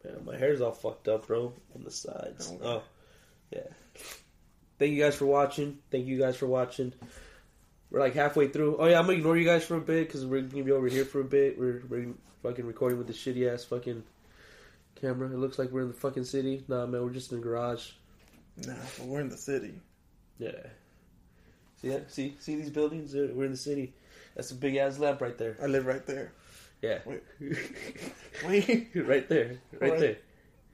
[0.03, 2.51] Man, my hair's all fucked up, bro, on the sides.
[2.61, 2.67] Oh.
[2.67, 2.83] Oh,
[3.51, 3.67] yeah.
[4.79, 5.77] Thank you guys for watching.
[5.91, 6.93] Thank you guys for watching.
[7.91, 8.77] We're like halfway through.
[8.77, 10.87] Oh yeah, I'm gonna ignore you guys for a bit because we're gonna be over
[10.87, 11.59] here for a bit.
[11.59, 14.03] We're we're fucking recording with the shitty ass fucking
[14.95, 15.27] camera.
[15.27, 16.63] It looks like we're in the fucking city.
[16.67, 17.91] Nah, man, we're just in the garage.
[18.65, 19.73] Nah, but we're in the city.
[20.39, 20.51] Yeah.
[21.81, 22.11] See that?
[22.11, 23.13] See see these buildings?
[23.13, 23.93] We're in the city.
[24.35, 25.57] That's a big ass lamp right there.
[25.61, 26.31] I live right there.
[26.81, 26.99] Yeah.
[27.05, 27.21] Wait.
[28.47, 29.57] Wait, right there.
[29.79, 29.99] Right Right.
[29.99, 30.17] there.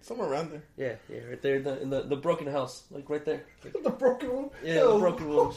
[0.01, 0.63] somewhere around there.
[0.77, 2.83] Yeah, yeah, right there in the in the, the broken house.
[2.91, 3.43] Like right there.
[3.83, 4.49] the broken one.
[4.63, 5.53] Yeah, Oh, the broken one.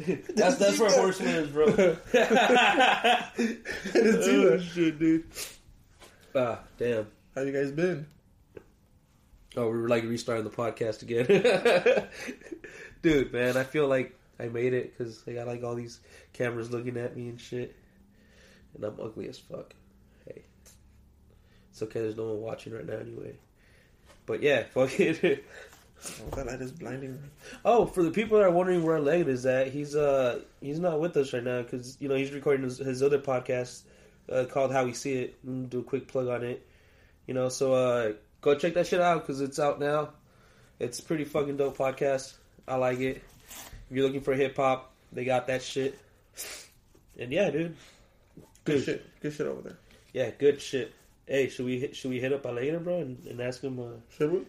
[0.34, 1.66] that's that's where horseman is, bro.
[2.14, 4.62] I didn't see oh that.
[4.72, 5.24] shit, dude.
[6.34, 7.06] Ah, damn.
[7.34, 8.06] How you guys been?
[9.56, 11.26] Oh, we were like restarting the podcast again.
[13.02, 16.00] Dude, man, I feel like I made it because I got like all these
[16.32, 17.76] cameras looking at me and shit.
[18.74, 19.74] And I'm ugly as fuck.
[20.26, 20.42] Hey.
[21.70, 23.34] It's okay, there's no one watching right now anyway.
[24.26, 25.44] But yeah, fuck it.
[26.02, 27.18] Oh, that light is blinding me.
[27.64, 30.98] oh, for the people that are wondering where Alegre is at, he's uh he's not
[30.98, 33.82] with us right now because you know he's recording his, his other podcast
[34.32, 35.68] uh, called How We See It.
[35.68, 36.66] Do a quick plug on it.
[37.26, 40.10] You know, so uh go check that shit out because it's out now.
[40.78, 42.32] It's a pretty fucking dope podcast.
[42.66, 43.22] I like it.
[43.90, 45.98] If you're looking for hip hop, they got that shit.
[47.18, 47.76] And yeah, dude.
[48.64, 48.84] Good Good.
[48.84, 49.20] shit.
[49.20, 49.78] Good shit over there.
[50.12, 50.92] Yeah, good shit.
[51.26, 53.78] Hey, should we hit, should we hit up later, bro, and, and ask him?
[53.78, 54.40] Uh, Should we?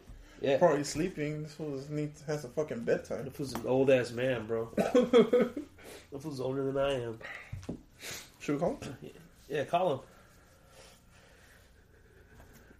[0.42, 1.44] yeah, Probably sleeping.
[1.44, 3.26] This fool needs has a fucking bedtime.
[3.26, 4.70] This was an old ass man, bro.
[6.12, 7.20] That was older than I am.
[8.40, 8.96] Should we call him?
[9.50, 10.00] Yeah, call him.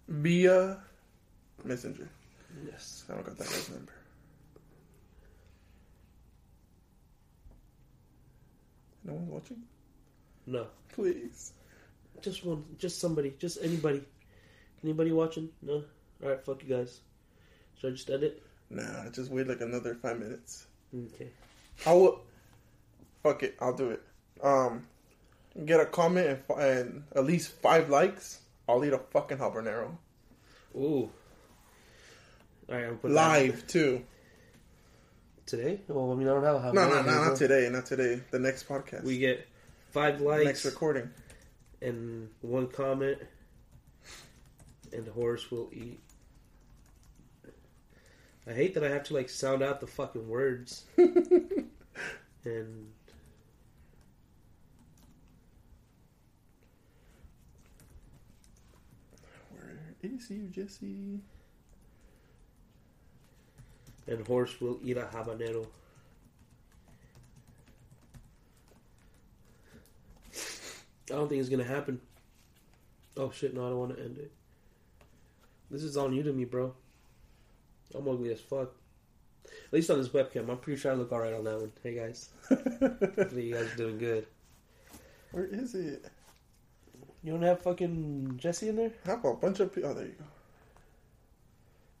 [0.08, 0.78] Via
[1.64, 2.08] Messenger.
[2.66, 3.04] Yes.
[3.10, 3.92] I don't got that guy's number.
[9.04, 9.62] No one's watching?
[10.46, 11.52] No, Please.
[12.20, 14.02] just one, just somebody, just anybody.
[14.82, 15.48] Anybody watching?
[15.62, 15.84] No.
[16.22, 17.00] All right, fuck you guys.
[17.78, 18.42] Should I just end it?
[18.70, 20.66] Nah, just wait like another five minutes.
[20.94, 21.28] Okay.
[21.86, 22.20] I will.
[23.22, 24.02] Fuck it, I'll do it.
[24.42, 24.86] Um,
[25.64, 29.96] get a comment and, and at least five likes, I'll eat a fucking habanero
[30.74, 31.10] Ooh.
[32.68, 34.04] All right, I'm put that live too.
[35.52, 35.82] Today.
[35.86, 38.22] Well, I mean, I don't have a No, no, no, not today, not today.
[38.30, 39.46] The next podcast, We get
[39.90, 41.10] five likes next recording.
[41.82, 43.18] and one comment,
[44.94, 46.00] and Horse will eat.
[48.46, 51.66] I hate that I have to like sound out the fucking words and.
[59.50, 61.20] Where is you, Jesse?
[64.06, 65.66] And horse will eat a habanero.
[71.10, 72.00] I don't think it's gonna happen.
[73.16, 73.54] Oh shit!
[73.54, 74.32] No, I don't want to end it.
[75.70, 76.74] This is on you to me, bro.
[77.94, 78.72] I'm ugly as fuck.
[79.44, 81.72] At least on this webcam, I'm pretty sure I look alright on that one.
[81.82, 84.26] Hey guys, hopefully you guys are doing good.
[85.32, 86.04] Where is it?
[87.22, 88.92] You don't have fucking Jesse in there?
[89.06, 89.90] I have a bunch of people.
[89.90, 90.24] Oh, there you go.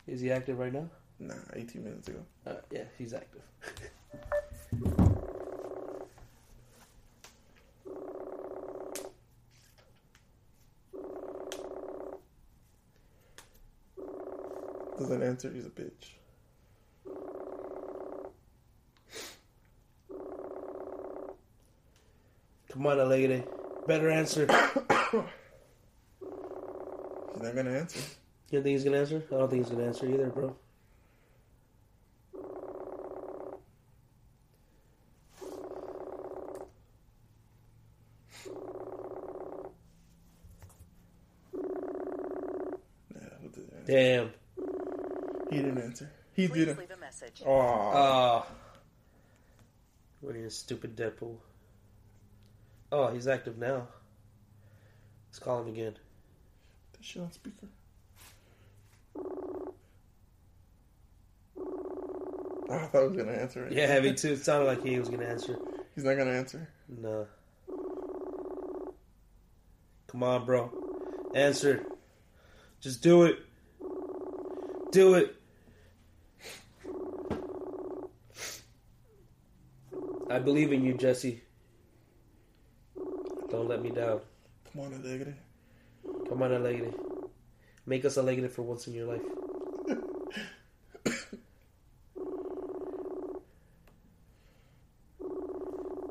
[0.06, 0.88] Is he active right now?
[1.18, 2.18] Nah, 18 minutes ago.
[2.46, 3.42] Uh, yeah, he's active.
[14.98, 15.50] Doesn't answer.
[15.52, 16.12] He's a bitch.
[22.72, 23.44] Come on, a lady.
[23.86, 24.46] Better answer.
[27.32, 28.00] He's not gonna answer.
[28.50, 29.22] don't think he's gonna answer?
[29.30, 30.56] I don't think he's gonna answer either, bro.
[43.14, 43.81] Nah, who did that?
[43.92, 44.32] Damn.
[45.50, 46.10] He didn't answer.
[46.32, 46.78] He Please didn't.
[46.78, 47.42] leave a message.
[47.44, 48.46] Oh, Ah.
[50.22, 51.36] what are you, stupid Deadpool?
[52.90, 53.86] Oh, he's active now.
[55.28, 55.94] Let's call him again.
[56.94, 57.66] that shit on speaker.
[59.18, 59.74] Oh,
[62.70, 63.72] I thought he was gonna answer it.
[63.72, 64.32] Yeah, me too.
[64.32, 65.58] It sounded like he was gonna answer.
[65.94, 66.66] He's not gonna answer.
[66.88, 67.26] No.
[70.06, 70.70] Come on, bro.
[71.34, 71.84] Answer.
[72.80, 73.38] Just do it.
[74.92, 75.34] Do it.
[80.28, 81.42] I believe in you, Jesse.
[83.50, 84.20] Don't let me down.
[84.70, 85.34] Come on, Alegre.
[86.28, 86.92] Come on, Alegre.
[87.86, 89.22] Make us Alegre for once in your life.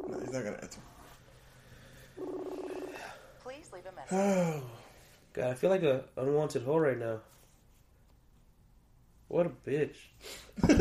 [0.07, 0.81] No, he's not gonna answer.
[3.43, 4.11] Please leave a message.
[4.11, 4.61] Oh,
[5.33, 7.19] God, I feel like a unwanted whore right now.
[9.31, 9.95] What a bitch.
[10.69, 10.75] all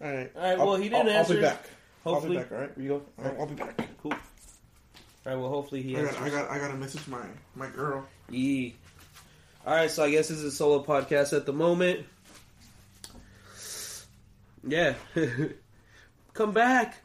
[0.00, 0.30] right.
[0.36, 1.32] All right, well, he didn't I'll, answer.
[1.32, 1.64] I'll be back.
[2.04, 2.52] Hopefully, I'll be back.
[2.52, 2.72] All right.
[2.76, 3.02] You go.
[3.24, 3.88] I'll, I'll be back.
[4.02, 4.12] Cool.
[4.12, 4.18] All
[5.24, 5.34] right.
[5.34, 8.06] Well, hopefully he I got, I got, I got to message my my girl.
[8.28, 8.76] Yee.
[9.66, 12.04] All right, so I guess this is a solo podcast at the moment.
[14.66, 14.92] Yeah.
[16.34, 16.98] Come back.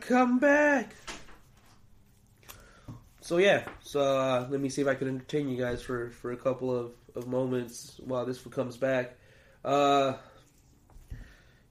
[0.00, 0.94] Come back.
[3.22, 6.32] So yeah, so uh, let me see if I can entertain you guys for, for
[6.32, 9.16] a couple of, of moments while this comes back.
[9.64, 10.14] Uh,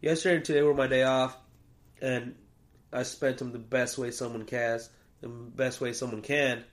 [0.02, 1.38] yesterday and today were my day off,
[2.02, 2.36] and
[2.92, 4.80] I spent them the best way someone can,
[5.22, 6.64] the best way someone can,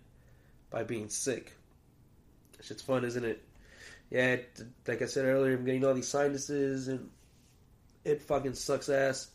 [0.70, 1.56] by being sick.
[2.62, 3.42] Shit's fun, isn't it?
[4.10, 7.10] Yeah, it, like I said earlier, I'm getting all these sinuses, and
[8.04, 9.30] it fucking sucks ass.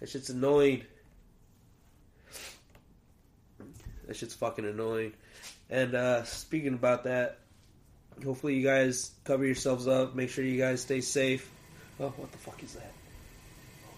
[0.00, 0.84] That shit's annoying.
[4.06, 5.14] That shit's fucking annoying.
[5.68, 7.40] And uh, speaking about that,
[8.24, 10.14] hopefully you guys cover yourselves up.
[10.14, 11.50] Make sure you guys stay safe.
[12.00, 12.92] Oh, what the fuck is that?
[13.86, 13.96] Oh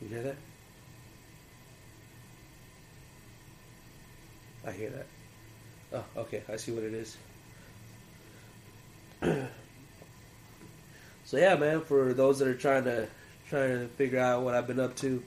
[0.00, 0.08] shit!
[0.08, 0.36] You hear that?
[4.66, 5.06] I hear that.
[5.92, 6.42] Oh, okay.
[6.48, 7.16] I see what it is.
[11.24, 11.82] so yeah, man.
[11.82, 13.06] For those that are trying to
[13.48, 15.22] trying to figure out what I've been up to,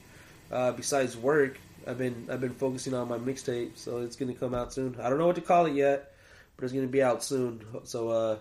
[0.51, 3.77] uh, besides work, I've been I've been focusing on my mixtape.
[3.77, 4.97] So it's gonna come out soon.
[5.01, 6.13] I don't know what to call it yet,
[6.55, 7.63] but it's gonna be out soon.
[7.83, 8.37] So uh,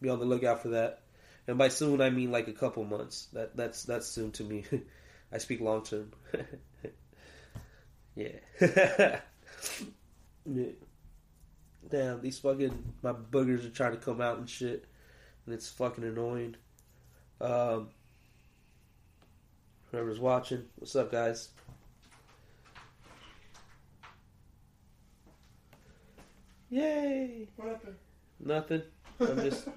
[0.00, 1.02] be on the lookout for that.
[1.46, 3.28] And by soon, I mean like a couple months.
[3.32, 4.64] That that's that's soon to me.
[5.32, 6.12] I speak long term.
[8.14, 8.28] yeah.
[10.46, 10.66] yeah.
[11.90, 14.84] Damn, these fucking my boogers are trying to come out and shit,
[15.46, 16.56] and it's fucking annoying.
[17.40, 17.88] Um,
[19.90, 21.48] whoever's watching, what's up, guys?
[26.70, 27.48] Yay!
[27.56, 27.96] What happened?
[28.40, 28.82] Nothing.
[29.20, 29.68] I'm just,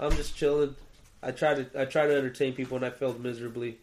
[0.00, 0.74] I'm just chilling.
[1.22, 3.78] I try to, I try to entertain people, and I failed miserably.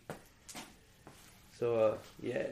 [1.58, 2.44] So uh, yeah.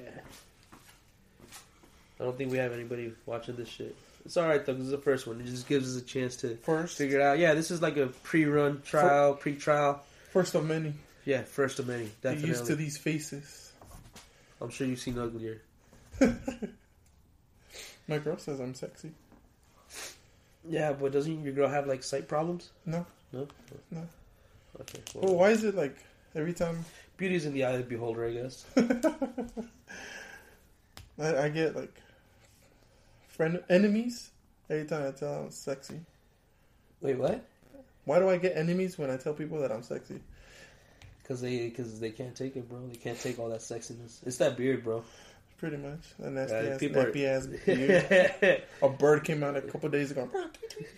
[2.19, 3.95] I don't think we have anybody watching this shit.
[4.25, 4.73] It's all right though.
[4.73, 5.39] This is the first one.
[5.39, 7.37] It just gives us a chance to First, figure it out.
[7.39, 10.03] Yeah, this is like a pre-run trial, pre-trial.
[10.31, 10.93] first of many.
[11.25, 12.09] Yeah, first of many.
[12.21, 12.49] Definitely.
[12.49, 13.71] used to these faces.
[14.59, 15.61] I'm sure you've seen uglier.
[18.07, 19.11] My girl says I'm sexy.
[20.69, 22.71] Yeah, but doesn't your girl have like sight problems?
[22.85, 23.05] No.
[23.31, 23.47] No.
[23.91, 24.01] No.
[24.01, 24.81] Oh.
[24.81, 24.99] Okay.
[25.15, 25.97] Well, why is it like
[26.35, 26.85] every time
[27.17, 28.65] Beauty's in the eye of the beholder, I guess.
[31.19, 31.93] I, I get like
[33.27, 34.29] friend enemies
[34.69, 35.99] every time I tell them I'm sexy?
[37.01, 37.43] Wait, what?
[38.05, 40.21] Why do I get enemies when I tell people that I'm sexy?
[41.21, 42.87] Because they, because they can't take it, bro.
[42.87, 44.25] They can't take all that sexiness.
[44.25, 45.03] It's that beard, bro.
[45.57, 45.99] Pretty much.
[46.19, 48.61] A nasty Yeah, ass, people are- ass beard.
[48.83, 50.29] A bird came out a couple days ago.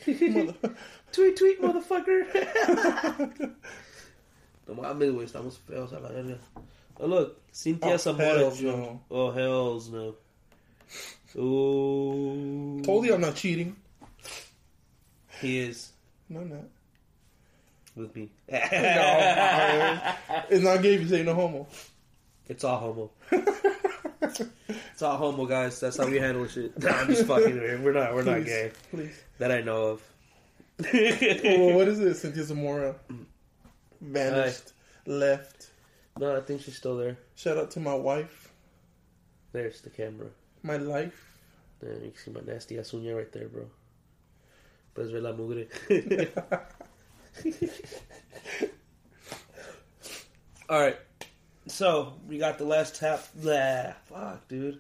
[0.06, 0.54] Mother-
[1.14, 2.26] tweet, tweet, motherfucker.
[4.68, 5.24] no mames, güey.
[5.26, 6.38] Estamos feos a la verga.
[7.00, 7.40] Oh, look.
[7.54, 9.02] Cynthia Oh, hells no.
[9.10, 10.16] Oh, hells no.
[11.38, 12.82] Ooh.
[12.84, 13.76] Told you I'm not cheating.
[15.40, 15.92] He is
[16.28, 16.66] No, I'm not.
[17.96, 18.30] with me.
[18.52, 18.58] No,
[20.50, 21.68] it's not gay if you say no homo.
[22.50, 23.12] It's all homo.
[24.22, 25.80] it's all homo, guys.
[25.80, 26.78] That's how we handle shit.
[26.82, 27.80] Nah, I'm just fucking with you.
[27.84, 28.14] We're not.
[28.14, 28.72] We're not gay.
[28.92, 29.18] Please.
[29.38, 30.02] That I know of.
[30.82, 32.16] Oh, what is it?
[32.16, 33.26] Cynthia Zamora mm.
[34.02, 34.74] vanished,
[35.06, 35.70] left.
[36.18, 37.18] no, I think she's still there.
[37.36, 38.50] Shout out to my wife,
[39.52, 40.28] There's the camera.
[40.64, 41.38] my life.
[41.80, 43.70] There, you can see my nasty ass uña right there, bro.
[44.96, 45.68] Puedes ver la mugre.
[50.70, 50.98] All right.
[51.70, 53.24] So we got the last tap.
[53.36, 54.80] Blah, fuck, dude.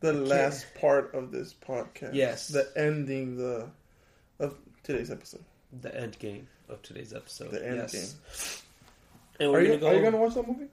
[0.00, 2.14] The last part of this podcast.
[2.14, 2.48] Yes.
[2.48, 3.68] The ending the
[4.38, 5.44] of today's episode.
[5.80, 7.50] The end game of today's episode.
[7.50, 7.92] The end yes.
[7.92, 8.62] game.
[9.40, 9.86] And Are we're you, gonna go.
[9.88, 10.68] are you gonna watch that movie?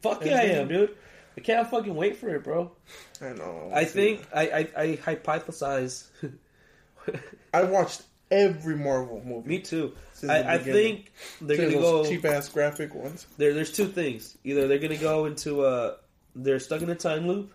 [0.00, 0.96] Fuck yeah, I am, dude.
[1.36, 2.70] I can't fucking wait for it, bro.
[3.20, 3.70] I know.
[3.72, 6.06] I think I I, I hypothesize.
[7.54, 8.02] I watched
[8.32, 9.48] every Marvel movie.
[9.48, 9.92] Me too.
[10.28, 12.04] I, I think they're gonna go.
[12.04, 13.26] cheap ass graphic ones.
[13.36, 14.36] There, there's two things.
[14.44, 15.96] Either they're gonna go into a,
[16.34, 17.52] they're stuck in a time loop,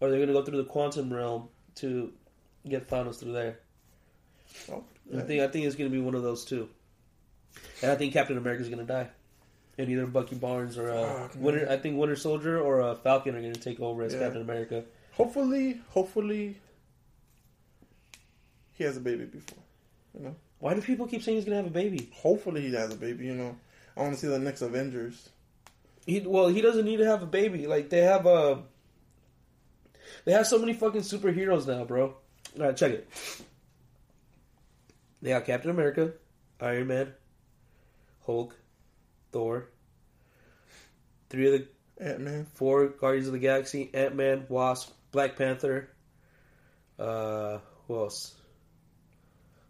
[0.00, 2.12] or they're gonna go through the quantum realm to
[2.68, 3.58] get Thanos through there.
[4.70, 4.84] Oh,
[5.16, 6.68] I think I think it's gonna be one of those two,
[7.82, 9.08] and I think Captain America's gonna die,
[9.78, 11.30] and either Bucky Barnes or uh, man.
[11.36, 11.66] Winter.
[11.70, 14.20] I think Winter Soldier or uh, Falcon are gonna take over as Yeah.
[14.20, 14.84] Captain America.
[15.12, 16.58] Hopefully, hopefully,
[18.78, 19.58] he has a baby before.
[20.16, 22.10] You know, Why do people keep saying he's gonna have a baby?
[22.14, 23.26] hopefully he has a baby.
[23.26, 23.56] You know,
[23.96, 25.28] I want to see the next Avengers.
[26.06, 27.66] He well, he doesn't need to have a baby.
[27.66, 28.62] Like they have a,
[30.24, 32.14] they have so many fucking superheroes now, bro.
[32.58, 33.08] All right, check it.
[35.20, 36.12] They got Captain America,
[36.60, 37.12] Iron Man,
[38.24, 38.56] Hulk,
[39.32, 39.68] Thor.
[41.28, 41.68] Three of the
[42.04, 42.46] Ant Man.
[42.54, 45.90] four Guardians of the Galaxy: Ant Man, Wasp, Black Panther.
[46.98, 48.34] Uh, who else?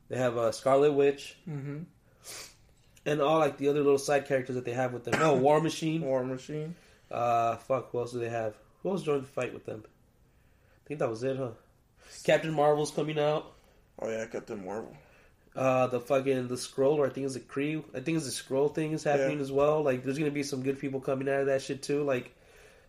[0.09, 1.79] They have uh, Scarlet Witch Mm-hmm.
[3.07, 5.19] and all like the other little side characters that they have with them.
[5.21, 6.03] No, War Machine.
[6.03, 6.75] War Machine.
[7.11, 7.91] Uh, fuck.
[7.91, 8.55] Who else do they have?
[8.83, 9.83] Who else joined the fight with them?
[9.87, 11.51] I think that was it, huh?
[12.25, 13.53] Captain Marvel's coming out.
[14.01, 14.95] Oh yeah, Captain Marvel.
[15.57, 17.83] Uh, the fucking the Skrull, or I think it's a Kree.
[17.95, 19.43] I think it's a Skrull thing is happening Yeah.
[19.43, 19.83] as well.
[19.83, 22.05] Like, there's gonna be some good people coming out of that shit too.
[22.05, 22.31] Like,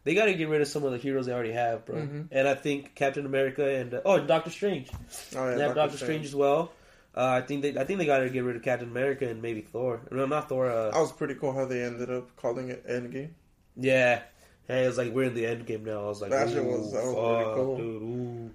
[0.04, 1.96] they got to get rid of some of the heroes they already have, bro.
[1.98, 2.28] Mhm.
[2.32, 4.90] And I think Captain America and uh, oh, and Doctor Strange.
[5.36, 6.72] Oh yeah, they have Doctor Strange as well.
[7.15, 9.41] Uh, I think they I think they got to get rid of Captain America and
[9.41, 10.02] maybe Thor.
[10.12, 10.69] No, not Thor.
[10.69, 13.32] Uh, That was pretty cool how they ended up calling it Endgame.
[13.76, 14.22] Yeah.
[14.67, 16.06] Hey, it was like we're in the Endgame now.
[16.06, 17.78] I was like, That shit was- that was fuck, pretty cool.
[17.78, 18.54] dude.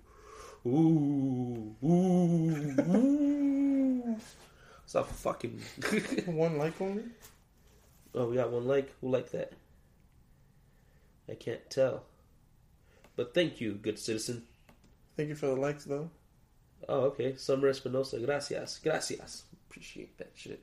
[0.66, 4.16] Ooh, ooh, ooh, ooh.
[4.84, 5.60] It's a fucking.
[6.26, 7.04] One like only.
[8.14, 8.90] oh, we got one like.
[9.00, 9.52] Who liked that?
[11.28, 12.04] I can't tell.
[13.16, 14.44] But thank you, good citizen.
[15.16, 16.10] Thank you for the likes though.
[16.88, 17.36] Oh, okay.
[17.36, 18.18] Summer Espinosa.
[18.20, 18.80] Gracias.
[18.82, 19.44] Gracias.
[19.70, 20.62] Appreciate that shit.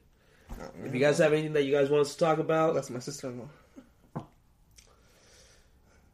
[0.51, 2.89] Oh, If you guys have anything that you guys want us to talk about, that's
[2.89, 3.47] my sister-in-law.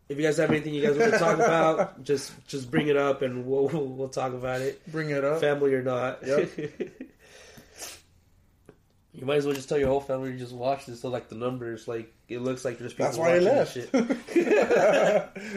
[0.09, 2.95] if you guys have anything you guys want to talk about, just just bring it
[2.97, 4.81] up and we'll we'll, we'll talk about it.
[4.91, 5.41] Bring it up.
[5.41, 6.25] family or not.
[6.25, 6.49] Yep.
[9.13, 11.01] you might as well just tell your whole family to just watch this.
[11.01, 13.05] So like the numbers, like it looks like there's people.
[13.11, 13.73] That's why I left.
[13.75, 13.89] this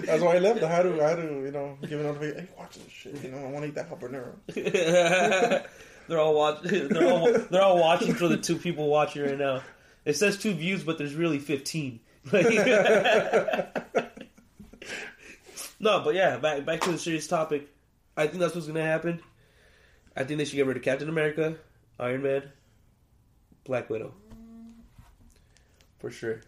[0.06, 0.62] That's why I left.
[0.62, 2.46] I had to, I had to, you know, give notification.
[2.46, 3.24] Hey, watch this shit.
[3.24, 4.34] You know, I want to eat that habanero.
[4.54, 4.72] shit.
[6.08, 6.88] they're all watching.
[6.88, 9.62] They're all they're all watching for the two people watching right now.
[10.04, 12.00] It says two views, but there's really fifteen.
[12.32, 12.42] no,
[15.80, 17.68] but yeah, back back to the serious topic.
[18.16, 19.20] I think that's what's gonna happen.
[20.16, 21.56] I think they should get rid of Captain America,
[21.98, 22.42] Iron Man,
[23.64, 24.12] Black Widow.
[25.98, 26.40] For sure.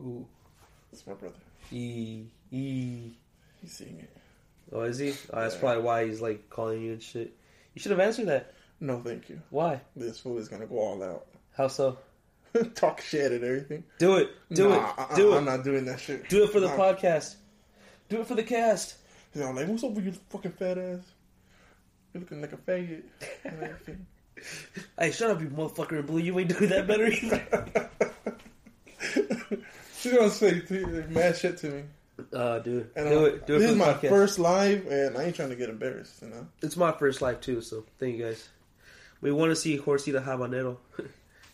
[0.00, 0.26] Ooh.
[0.92, 1.34] It's my brother.
[1.72, 3.10] E E.
[3.60, 4.16] He's seeing it.
[4.72, 5.10] Oh, is he?
[5.32, 5.60] Oh, that's Yeah.
[5.60, 7.34] probably why he's like calling you and shit.
[7.74, 8.52] You should have answered that.
[8.80, 9.40] No, thank you.
[9.50, 9.80] Why?
[9.96, 11.26] This fool is gonna go all out.
[11.56, 11.98] How so?
[12.74, 13.84] Talk shit and everything.
[13.98, 14.30] Do it.
[14.52, 14.98] Do Nah, it.
[14.98, 16.28] uh-uh, Do I'm not doing that shit.
[16.28, 16.76] Do it for the Nah.
[16.76, 17.36] podcast.
[18.08, 18.96] Do it for the cast.
[19.34, 21.00] You know, like, what's up with you fucking fat ass?
[22.12, 23.02] You're looking like a faggot.
[24.98, 26.20] Hey, shut up, you motherfucker in blue.
[26.20, 27.90] You ain't doing that better either.
[30.04, 30.62] She's gonna say
[31.08, 31.82] mad shit to me.
[32.30, 32.90] Uh, dude.
[32.94, 33.46] And do it.
[33.46, 34.10] Do it this is my podcast.
[34.10, 36.20] first live, and I ain't trying to get embarrassed.
[36.20, 38.46] You know, It's my first live too, so thank you guys.
[39.22, 40.76] We want to see Horsey the Habanero.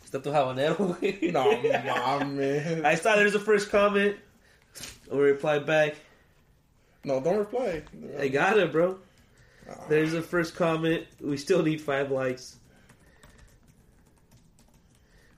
[0.05, 1.01] Step to Habanero.
[1.33, 2.85] no, nah, man.
[2.85, 4.17] I saw there's a first comment.
[5.13, 5.95] I'm reply back.
[7.05, 7.85] no, don't reply.
[8.19, 8.99] I got it, bro.
[9.89, 11.07] There's a first comment.
[11.21, 12.57] We still need five likes.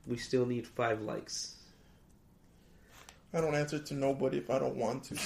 [0.07, 1.57] We still need five likes.
[3.35, 5.19] I don't answer to nobody if I don't want to.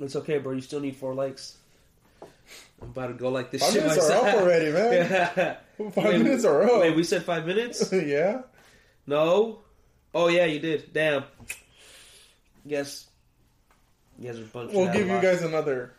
[0.00, 0.52] It's okay, bro.
[0.52, 1.58] You still need four likes.
[2.80, 4.42] I'm about to go like this Five shit minutes are up myself.
[4.42, 5.56] already, man.
[5.92, 6.80] Five Wait, minutes are up.
[6.80, 7.92] Wait, we said five minutes?
[7.92, 8.42] yeah.
[9.06, 9.60] No.
[10.14, 10.92] Oh yeah, you did.
[10.92, 11.24] Damn.
[12.64, 13.08] Yes.
[14.18, 14.72] You guys are bunch.
[14.72, 15.94] We'll give you guys another.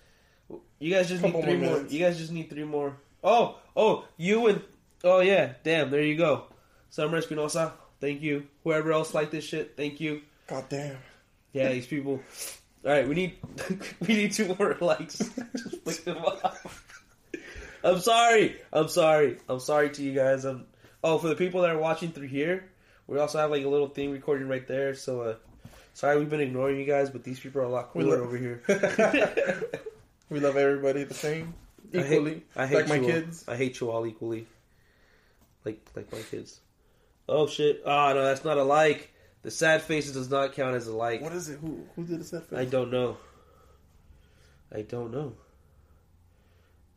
[0.80, 1.86] You guys just need three more more.
[1.88, 2.96] You guys just need three more.
[3.24, 4.62] Oh, oh, you and
[5.04, 5.90] oh yeah, damn.
[5.90, 6.46] There you go.
[6.90, 7.74] Summer Espinosa.
[8.00, 8.48] Thank you.
[8.64, 9.76] Whoever else liked this shit.
[9.78, 10.22] Thank you.
[10.48, 10.98] God damn.
[11.54, 12.22] Yeah, these people.
[12.86, 13.38] All right, we need
[14.02, 15.18] we need two more likes.
[15.56, 16.86] Just flick them off.
[17.84, 18.58] I'm sorry.
[18.72, 19.38] I'm sorry.
[19.50, 20.46] I'm sorry to you guys.
[20.46, 20.66] I'm,
[21.06, 22.64] Oh, for the people that are watching through here,
[23.08, 24.96] we also have like a little thing recording right there.
[24.96, 25.36] So, uh,
[25.94, 28.38] sorry we've been ignoring you guys, but these people are a lot cooler love- over
[28.38, 28.62] here.
[30.30, 31.54] We love everybody the same,
[31.94, 33.06] I hate- equally, I hate like my all.
[33.06, 33.44] kids.
[33.48, 34.48] I hate you all equally.
[35.66, 36.60] Like like my kids.
[37.30, 37.82] Oh shit!
[37.86, 39.13] Oh no, that's not a like.
[39.44, 41.22] The sad faces does not count as a like.
[41.22, 41.60] What is it?
[41.60, 42.60] Who who did the sad face?
[42.60, 43.18] I don't know.
[44.74, 45.34] I don't know.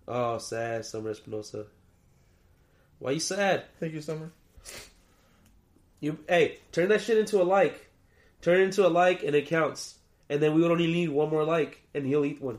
[0.09, 1.67] Oh, sad, Summer Espinosa.
[3.01, 3.65] Why you sad?
[3.81, 4.31] Thank you, Summer.
[6.01, 7.91] You hey, turn that shit into a like.
[8.43, 9.97] Turn it into a like, and it counts.
[10.29, 12.59] And then we would only need one more like, and he'll eat one.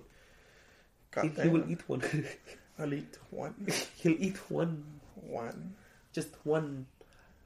[1.22, 2.04] He, he will eat one.
[2.80, 3.68] I'll eat one.
[3.98, 4.84] he'll eat one,
[5.16, 5.76] One.
[6.14, 6.86] just one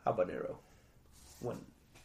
[0.05, 0.55] habanero.
[1.39, 1.59] One.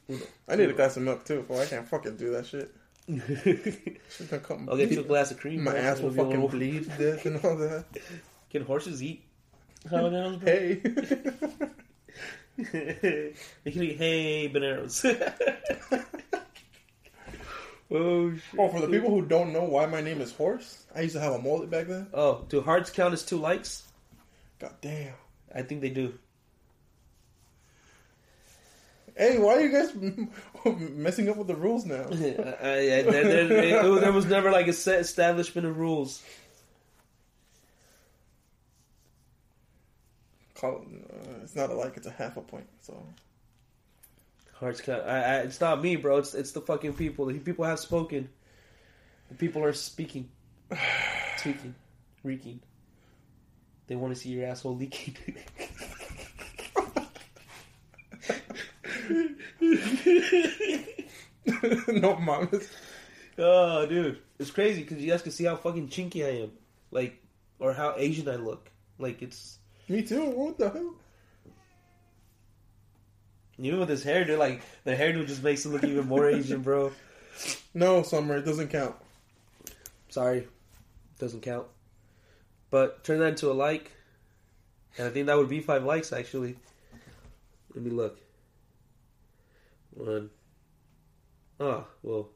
[0.09, 0.25] Uno.
[0.49, 2.73] I need a glass of milk too, but I can't fucking do that shit.
[3.09, 4.69] She's gonna come.
[4.71, 5.63] I'll get you a glass of cream.
[5.65, 5.81] My bro.
[5.81, 7.85] ass will It'll fucking little- bleed to death and all that.
[8.51, 9.25] Can horses eat
[9.89, 10.43] habaneros?
[10.43, 10.77] Hey.
[12.57, 13.35] they
[13.71, 15.05] can eat hay bananas.
[17.91, 18.43] oh shit.
[18.59, 21.21] oh, for the people who don't know why my name is Horse, I used to
[21.21, 22.09] have a mullet back then.
[22.15, 23.85] Oh, do hearts count as two likes?
[24.59, 25.15] God damn.
[25.55, 26.15] I think they do.
[29.17, 29.95] Hey, why are you guys
[30.95, 32.05] messing up with the rules now?
[32.05, 36.23] I, I, there, there, there- there was never like a set establishment of rules.
[40.55, 42.67] Call uh, it's not a like, it's a half a point.
[42.83, 43.07] So
[44.55, 45.03] Hearts count.
[45.07, 46.19] I, I, it's not me, bro.
[46.19, 47.27] It's it's the fucking people.
[47.27, 48.29] The people have spoken.
[49.29, 50.31] The people are speaking,
[51.39, 51.75] tweaking,
[52.23, 52.61] reeking.
[53.87, 55.17] They want to see your asshole leaking.
[61.89, 62.69] no, mamas.
[63.39, 66.53] Oh, dude, it's crazy because you guys can see how fucking chinky I am,
[66.91, 67.23] like,
[67.59, 68.71] or how Asian I look.
[68.99, 70.31] Like it's Me too.
[70.31, 70.95] What the hell?
[73.59, 74.39] even with his hair, dude.
[74.39, 76.93] Like the hairdo just makes it look even more Asian, bro.
[77.75, 78.95] No, Summer, it doesn't count.
[80.09, 80.49] Sorry,
[81.19, 81.67] doesn't count.
[82.71, 83.93] But turn that into a like,
[84.97, 86.57] and I think that would be five likes actually.
[87.75, 88.19] Let me look.
[89.97, 90.31] One.
[91.59, 92.29] Oh well.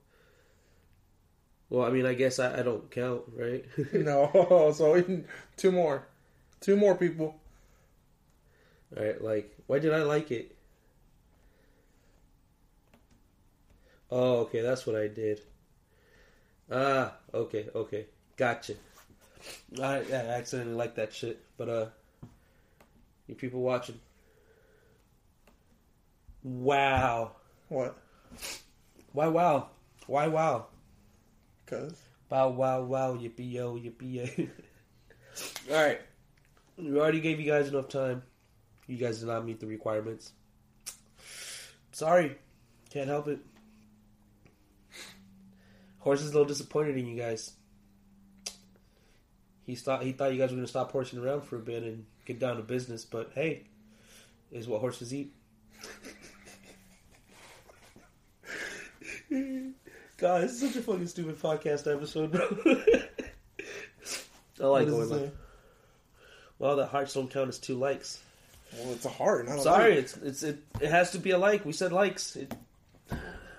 [1.68, 3.64] Well, I mean, I guess I, I don't count, right?
[3.92, 5.22] No, so
[5.56, 6.06] two more,
[6.60, 7.38] two more people.
[8.96, 10.56] All right, like, why did I like it?
[14.10, 15.40] Oh, okay, that's what I did.
[16.70, 18.06] Ah, okay, okay,
[18.36, 18.74] gotcha.
[19.80, 21.86] I, I accidentally liked that shit, but uh,
[23.28, 24.00] you people watching?
[26.42, 27.32] Wow,
[27.70, 27.96] What?
[29.12, 29.68] why wow,
[30.08, 30.66] why wow,
[31.66, 34.46] Cause wow wow wow, yippee yo, yippee yo.
[35.72, 36.00] All right,
[36.76, 38.24] we already gave you guys enough time.
[38.88, 40.32] You guys did not meet the requirements.
[41.92, 42.36] Sorry,
[42.90, 43.38] can't help it.
[46.00, 47.52] Horse is a little disappointed in you guys.
[49.64, 52.04] He thought he thought you guys were gonna stop horsing around for a bit and
[52.24, 53.68] get down to business, but hey,
[54.50, 55.32] is what horses eat.
[59.30, 62.46] God, this is such a fucking stupid podcast episode, bro.
[64.60, 65.34] I like going it like,
[66.58, 68.20] well, the hearts don't count as two likes.
[68.76, 69.48] Well, it's a heart.
[69.48, 69.98] Not a Sorry, like.
[70.00, 71.64] it's it's it, it has to be a like.
[71.64, 72.36] We said likes.
[72.36, 72.52] It,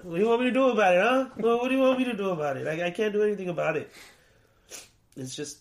[0.03, 1.29] what do you want me to do about it, huh?
[1.37, 2.67] Well, what do you want me to do about it?
[2.67, 3.91] I, I can't do anything about it.
[5.15, 5.59] It's just,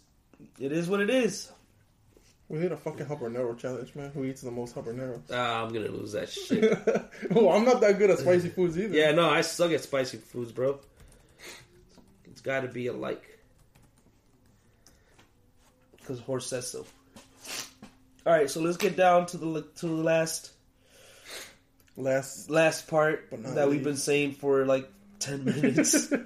[0.59, 1.53] it is what it is.
[2.51, 4.11] We need a fucking habanero challenge, man.
[4.11, 5.23] Who eats the most habaneros?
[5.33, 6.63] Ah, I'm gonna lose that shit.
[7.31, 8.93] well, I'm not that good at spicy foods either.
[8.95, 10.81] yeah, no, I suck at spicy foods, bro.
[12.25, 13.23] It's got to be a like.
[15.97, 16.85] Because horse says so.
[18.27, 20.51] All right, so let's get down to the to the last
[21.97, 22.51] Last.
[22.51, 24.91] last part that we've been saying for like
[25.21, 26.11] ten minutes.
[26.13, 26.19] All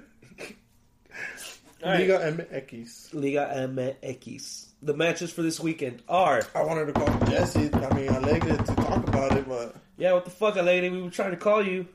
[1.83, 1.99] right.
[2.09, 3.13] Liga MX.
[3.13, 4.65] Liga MX.
[4.85, 7.73] The matches for this weekend are I wanted to call Jesse.
[7.73, 10.13] I mean, Alegre to talk about it, but yeah.
[10.13, 10.91] What the fuck, lady?
[10.91, 11.87] We were trying to call you.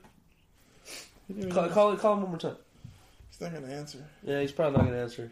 [1.51, 2.57] Call, call, call him one more time.
[3.29, 4.05] he's not gonna answer.
[4.23, 5.31] Yeah, he's probably not gonna answer.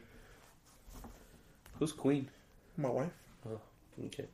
[1.80, 2.30] Who's queen?
[2.78, 3.12] My wife.
[3.46, 3.60] Oh,
[4.06, 4.28] okay.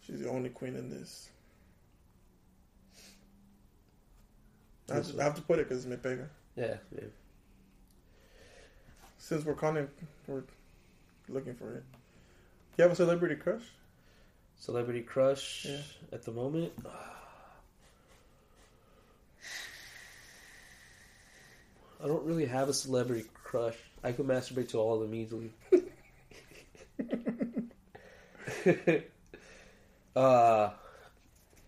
[0.00, 1.28] She's the only queen in this.
[4.90, 6.28] I have, to, I have to put it because me pega.
[6.56, 7.08] Yeah, yeah.
[9.18, 9.86] Since we're calling,
[10.26, 10.44] we're
[11.28, 11.84] looking for it.
[12.76, 13.62] You have a celebrity crush?
[14.58, 15.78] Celebrity crush Yeah.
[16.12, 16.72] at the moment.
[22.02, 23.76] I don't really have a celebrity crush.
[24.02, 25.50] I could masturbate to all of them easily.
[30.16, 30.70] uh,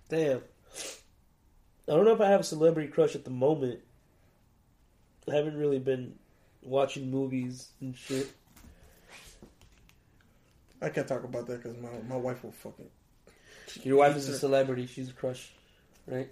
[0.09, 0.41] damn.
[1.89, 3.81] I don't know if I have a celebrity crush at the moment.
[5.31, 6.15] I haven't really been
[6.63, 8.31] watching movies and shit.
[10.81, 12.89] I can't talk about that because my, my wife will fucking.
[13.83, 14.87] Your wife is a celebrity.
[14.87, 15.51] She's a crush,
[16.07, 16.29] right?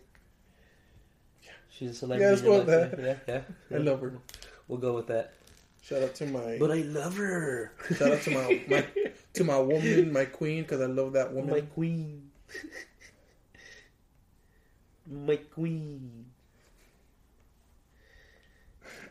[1.42, 1.50] Yeah.
[1.70, 2.24] She's a celebrity.
[2.24, 2.98] Yeah, let's go with that.
[3.26, 3.76] Yeah, yeah.
[3.76, 4.18] I love her.
[4.68, 5.34] We'll go with that.
[5.82, 7.72] Shout out to my But I love her.
[7.98, 8.86] shout out to my, my
[9.34, 11.50] to my woman, my queen, because I love that woman.
[11.50, 12.30] my queen.
[15.06, 16.26] my queen.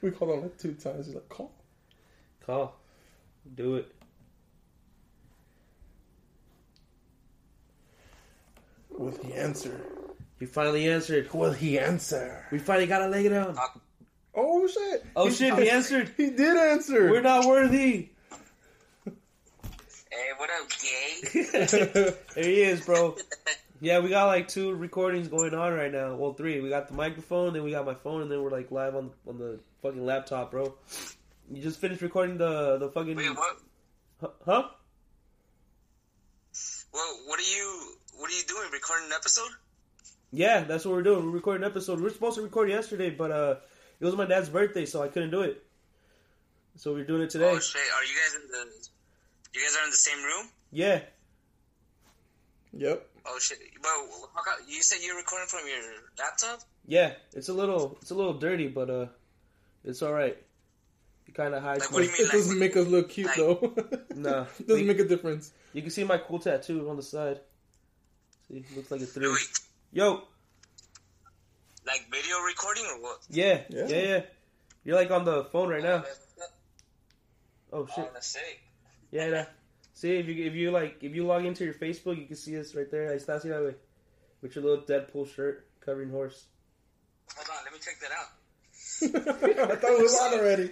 [0.02, 1.06] We called her like two times.
[1.06, 1.52] She's like, call.
[2.46, 2.76] Call.
[3.56, 3.94] Do it.
[8.98, 9.82] Will he answer?
[10.40, 11.32] He finally answered.
[11.34, 12.46] Will he answer?
[12.52, 13.58] We finally got a leg down.
[14.36, 15.06] Oh shit!
[15.16, 16.12] Oh shit, he answered.
[16.18, 17.10] He did answer.
[17.10, 18.10] We're not worthy.
[19.06, 22.14] Hey, what up, gay?
[22.36, 23.16] There he is, bro.
[23.82, 26.16] Yeah, we got like two recordings going on right now.
[26.16, 26.62] Well, three.
[26.62, 29.12] We got the microphone, then we got my phone, and then we're like live on
[29.28, 30.74] on the fucking laptop, bro.
[31.52, 33.58] You just finished recording the the fucking Wait, what?
[34.46, 34.70] huh?
[36.94, 37.98] Well, what are you?
[38.24, 38.70] What are you doing?
[38.72, 39.50] Recording an episode?
[40.32, 41.26] Yeah, that's what we're doing.
[41.26, 42.00] We're recording an episode.
[42.00, 43.56] We are supposed to record yesterday, but uh,
[44.00, 45.62] it was my dad's birthday, so I couldn't do it.
[46.78, 47.52] So we're doing it today.
[47.54, 47.82] Oh shit!
[47.82, 48.74] Are you guys in the?
[49.54, 50.48] You guys are in the same room?
[50.72, 51.02] Yeah,
[52.72, 53.10] Yep.
[53.26, 53.58] Oh shit!
[53.82, 55.82] But how you said you're recording from your
[56.18, 56.62] laptop?
[56.88, 57.16] yeah.
[57.34, 59.06] It's a little it's a little dirty, but uh,
[59.84, 60.38] it's all right.
[61.28, 61.82] It kind of hides.
[61.82, 63.74] Like, my- what do you It, mean, it doesn't make us look cute like- though.
[64.16, 64.46] Nah.
[64.62, 65.52] it doesn't make a difference.
[65.74, 67.42] You can see my cool tattoo on the side.
[68.54, 69.26] See, looks like a three.
[69.28, 69.60] Wait, wait,
[69.94, 70.22] Yo,
[71.86, 73.20] like video recording or what?
[73.30, 73.88] yeah, Yeah.
[73.88, 74.22] yeah, yeah,
[74.84, 76.04] You're like on the phone right now.
[77.72, 78.12] Oh oh, shit.
[79.12, 79.46] Yeah, yeah.
[79.96, 82.60] See if you if you like if you log into your Facebook, you can see
[82.60, 83.10] us right there.
[83.10, 83.76] Ahí está, así that way,
[84.42, 86.46] with your little Deadpool shirt covering horse.
[87.36, 88.30] Hold on, let me check that out.
[89.72, 90.70] I thought it was on already.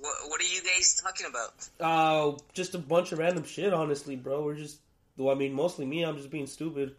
[0.00, 1.68] What What are you guys talking about?
[1.78, 4.42] Uh, just a bunch of random shit, honestly, bro.
[4.42, 4.78] We're just,
[5.16, 6.02] well, I mean, mostly me.
[6.04, 6.94] I'm just being stupid.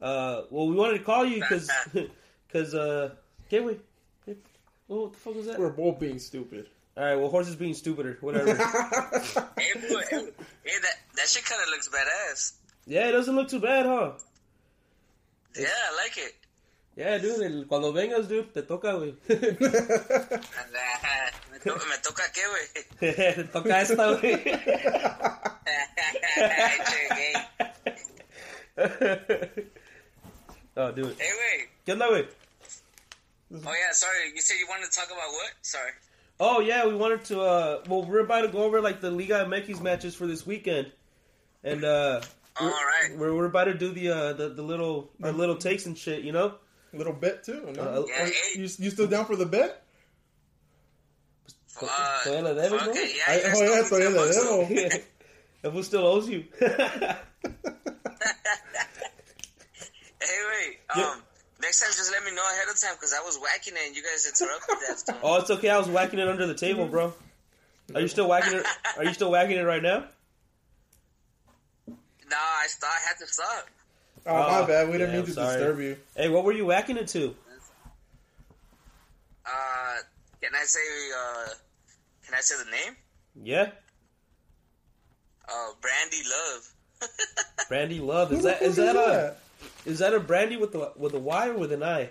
[0.00, 1.70] Uh, well, we wanted to call you because,
[2.48, 3.10] because, uh,
[3.48, 3.76] can we?
[4.88, 5.58] Well, what the fuck was that?
[5.58, 6.66] We're both being stupid.
[6.96, 8.18] All right, well, horse is being stupider.
[8.20, 8.54] Whatever.
[8.56, 10.28] Hey, boy, hey,
[10.64, 12.52] hey, that that shit kind of looks badass.
[12.86, 14.12] yeah, it doesn't look too bad, huh?
[15.56, 16.34] Yeah, I like it.
[16.96, 17.42] Yeah, dude.
[17.42, 19.14] el- Cuando vengas, dude, te toca, güey.
[21.64, 22.66] me, to- me toca qué, güey.
[23.34, 24.36] te toca esta, güey.
[28.76, 29.64] Che,
[30.76, 31.14] oh, dude.
[31.18, 31.68] Hey, wait.
[31.86, 32.26] ¿Qué onda, güey?
[33.52, 34.30] Oh yeah, sorry.
[34.34, 35.50] You said you wanted to talk about what?
[35.62, 35.90] Sorry.
[36.38, 37.40] Oh yeah, we wanted to.
[37.40, 40.92] uh Well, we're about to go over like the Liga MX matches for this weekend,
[41.64, 42.20] and uh
[42.60, 43.16] All right.
[43.18, 46.22] we're we're about to do the uh the, the little the little takes and shit,
[46.22, 46.54] you know.
[46.92, 47.72] A Little bet too.
[47.76, 47.82] No?
[47.82, 48.32] Uh, Yeah, hey.
[48.54, 49.82] you, you still down for the bet?
[51.88, 52.92] Uh, Todavía la debes, fuck ¿no?
[52.92, 55.04] it, I, yeah, oh yeah, you're so still- the demo.
[55.62, 56.44] If who still owes you?
[56.58, 56.68] Hey,
[60.20, 60.78] wait.
[60.96, 61.04] Yeah.
[61.12, 61.22] Um,
[61.62, 63.94] Next time, just let me know ahead of time because I was whacking it and
[63.94, 65.18] you guys interrupted that stuff.
[65.22, 65.68] Oh, it's okay.
[65.68, 67.12] I was whacking it under the table, bro.
[67.94, 68.66] Are you still whacking it?
[68.96, 70.04] Are you still whacking it right now?
[71.86, 73.66] No, I thought I had to stop.
[74.26, 74.86] Oh, my Oh, bad.
[74.86, 75.52] We didn't yeah, mean I'm to sorry.
[75.58, 75.96] disturb you.
[76.16, 77.34] Hey, what were you whacking it to?
[79.44, 79.96] Uh,
[80.40, 80.80] can I say?
[81.14, 81.48] Uh,
[82.30, 82.96] can I say the name?
[83.42, 83.70] Yeah,
[85.48, 86.72] Uh, Brandy Love.
[87.68, 88.28] Brandy Love.
[88.30, 89.36] Who Is the that is that a
[89.84, 92.10] is that a Brandy with the with a Y or with an I?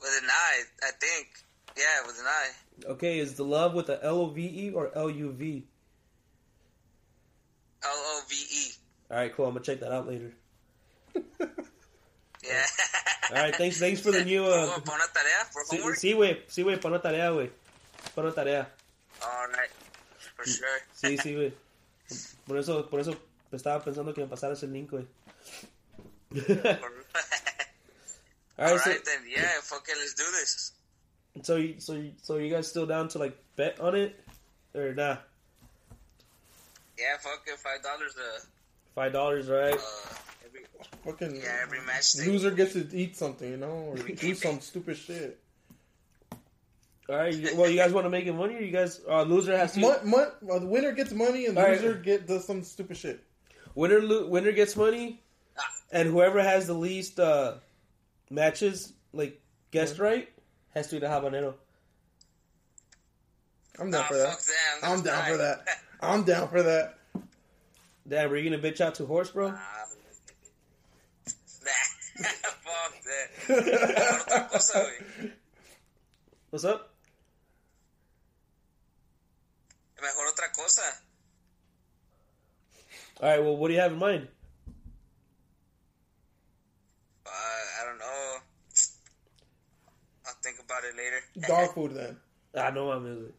[0.00, 1.28] With an I, I think.
[1.76, 2.90] Yeah, with an I.
[2.92, 5.64] Okay, is the love with a L O V E or L U V?
[7.82, 8.72] L O V E.
[9.10, 9.46] All right, cool.
[9.46, 10.32] I'm gonna check that out later.
[12.46, 12.62] Yeah.
[13.30, 13.80] All right, thanks.
[13.80, 14.44] Thanks for the new.
[14.44, 15.96] Uh, Para una tarea for sí, homework.
[15.98, 16.42] sí, güey.
[16.48, 16.76] Sí, güey.
[16.80, 17.50] Para una tarea, güey.
[18.16, 18.72] Para una tarea.
[19.22, 19.70] All right.
[20.36, 20.80] For sure.
[20.94, 21.52] Sí, sí, güey.
[22.46, 23.14] Por eso, por eso
[23.52, 25.06] estaba pensando que me pasaras el link, güey.
[28.58, 29.28] All All right, so, then.
[29.28, 29.60] Yeah.
[29.60, 29.98] Fuck it.
[29.98, 30.72] Let's do this.
[31.42, 34.18] so, you, so, so you guys still down to like bet on it
[34.74, 35.18] or nah?
[36.98, 37.18] Yeah.
[37.20, 37.58] Fuck it.
[37.58, 38.14] Five dollars.
[38.16, 38.40] Uh.
[38.94, 39.74] Five dollars, right?
[39.74, 40.14] Uh.
[40.46, 40.64] Every,
[41.04, 41.58] Fucking yeah.
[41.64, 42.14] Every match.
[42.14, 42.30] Thing.
[42.30, 45.38] loser gets to eat something, you know, or do some stupid shit.
[47.08, 47.54] All right.
[47.56, 49.00] Well, you guys want to make it money, or you guys?
[49.08, 49.80] Uh, loser has to.
[49.80, 51.80] Mon- mon- well, the winner gets money, and the All right.
[51.80, 53.22] loser get does some stupid shit.
[53.76, 55.22] Winner, lo- winner gets money,
[55.56, 55.62] Ah.
[55.92, 57.54] and whoever has the least uh,
[58.30, 59.40] matches, like
[59.70, 60.28] guessed right,
[60.74, 61.54] has to eat a habanero.
[63.78, 64.80] I'm Nah, down for fuck that.
[64.80, 64.88] that.
[64.90, 65.68] I'm down for that.
[66.00, 66.98] I'm down for that.
[68.08, 69.50] Damn, are you gonna bitch out to horse, bro?
[69.50, 69.56] Nah.
[72.16, 73.30] fuck that.
[73.48, 74.78] Otra cosa,
[75.20, 75.32] güey.
[76.50, 76.92] What's up?
[80.00, 80.82] Mejor otra cosa.
[83.20, 83.42] All right.
[83.42, 84.28] Well, what do you have in mind?
[87.26, 88.36] Uh, I don't know.
[90.26, 91.22] I'll think about it later.
[91.46, 92.16] Dog food then.
[92.54, 93.34] I know my music.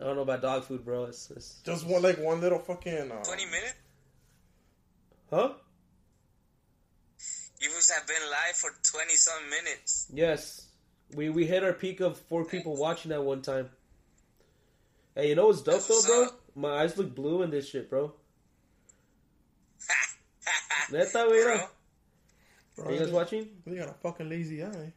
[0.00, 1.04] I don't know about dog food, bro.
[1.04, 3.12] It's, it's Just one like one little fucking.
[3.12, 3.74] Uh, 20 minutes?
[5.30, 5.52] huh?
[7.60, 10.06] You must have been live for 20 some minutes.
[10.12, 10.66] Yes,
[11.14, 13.70] we we hit our peak of four people watching at one time.
[15.14, 16.28] Hey, you know what's dope though, bro?
[16.56, 18.12] My eyes look blue in this shit, bro.
[20.92, 21.66] Neta, Bro, güey.
[22.76, 23.48] bro, Are you guys watching?
[23.64, 24.92] You got a fucking lazy eye.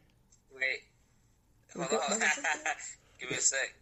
[0.54, 0.82] Wait.
[1.74, 2.18] Hold on.
[3.18, 3.74] Give me a sec.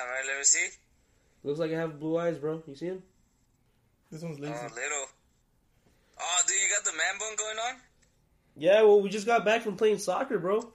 [0.00, 0.68] Alright, let me see.
[1.44, 2.62] Looks like I have blue eyes, bro.
[2.66, 3.02] You see him?
[4.10, 4.54] This one's oh, lazy.
[4.58, 5.06] Oh, little.
[6.20, 7.80] Oh, dude, you got the man bun going on?
[8.56, 10.72] Yeah, well, we just got back from playing soccer, bro.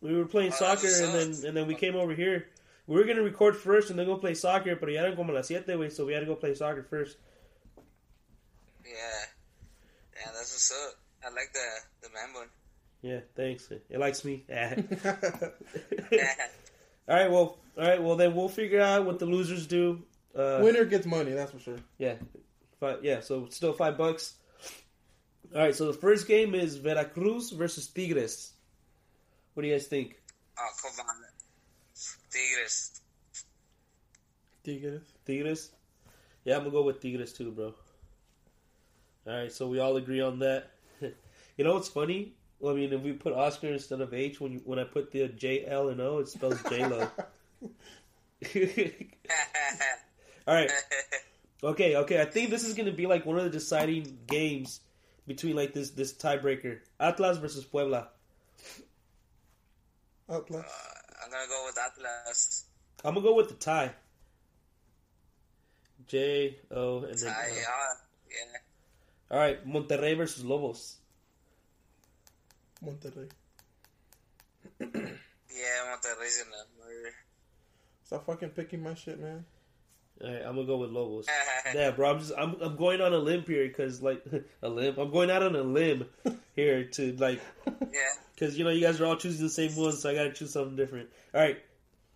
[0.00, 2.46] We were playing Oh, soccer, and then and then we came over here.
[2.86, 5.48] We were gonna record first and then go play soccer, but ya eran como las
[5.48, 7.16] siete, güey, so we had to go play soccer first.
[8.84, 8.92] Yeah.
[10.16, 10.94] Yeah, that's what's up.
[11.24, 11.66] I like the
[12.02, 12.48] the man bun.
[13.02, 13.70] Yeah, thanks.
[13.70, 14.44] It likes me.
[14.48, 14.74] Yeah.
[17.08, 20.02] all right, well, all right, well then we'll figure out what the losers do.
[20.34, 21.78] Uh, Winner gets money, that's for sure.
[21.98, 22.14] Yeah,
[22.80, 23.20] five, yeah.
[23.20, 24.34] So still five bucks.
[25.54, 25.74] All right.
[25.74, 28.52] So the first game is Veracruz versus Tigres.
[29.54, 30.20] What do you guys think?
[30.58, 31.33] oh, come on.
[32.34, 33.00] Tigres.
[34.64, 35.02] Tigres.
[35.24, 35.70] Tigres.
[36.44, 37.74] Yeah, I'm gonna go with Tigres too, bro.
[39.26, 39.52] All right.
[39.52, 40.70] So we all agree on that.
[41.00, 42.34] you know what's funny?
[42.58, 45.12] Well, I mean, if we put Oscar instead of H, when you, when I put
[45.12, 47.08] the J L and O, it spells J Lo.
[50.46, 50.70] all right.
[51.62, 52.20] Okay, okay.
[52.20, 54.80] I think this is going to be like one of the deciding games
[55.26, 56.80] between like this this tiebreaker.
[56.98, 58.08] Atlas versus Puebla.
[60.28, 61.03] Atlas.
[61.34, 62.64] I'm gonna go with Atlas.
[63.04, 63.90] I'm gonna go with the tie.
[66.06, 67.28] J O and then.
[67.28, 67.56] I, L.
[67.56, 67.94] uh,
[68.30, 68.58] yeah.
[69.30, 70.96] All right, Monterrey versus Lobos.
[72.84, 73.30] Monterrey.
[75.56, 77.14] Yeah, Monterrey's gonna murder.
[78.02, 79.44] Stop fucking picking my shit, man.
[80.22, 81.26] All right, I'm gonna go with Lobos.
[81.74, 82.10] Yeah, bro.
[82.10, 84.22] I'm just I'm I'm going on a limb here because like
[84.62, 84.96] a limb.
[84.98, 86.06] I'm going out on a limb
[86.56, 88.00] here to like yeah.
[88.34, 90.52] because you know you guys are all choosing the same one, so I gotta choose
[90.52, 91.08] something different.
[91.34, 91.58] All right,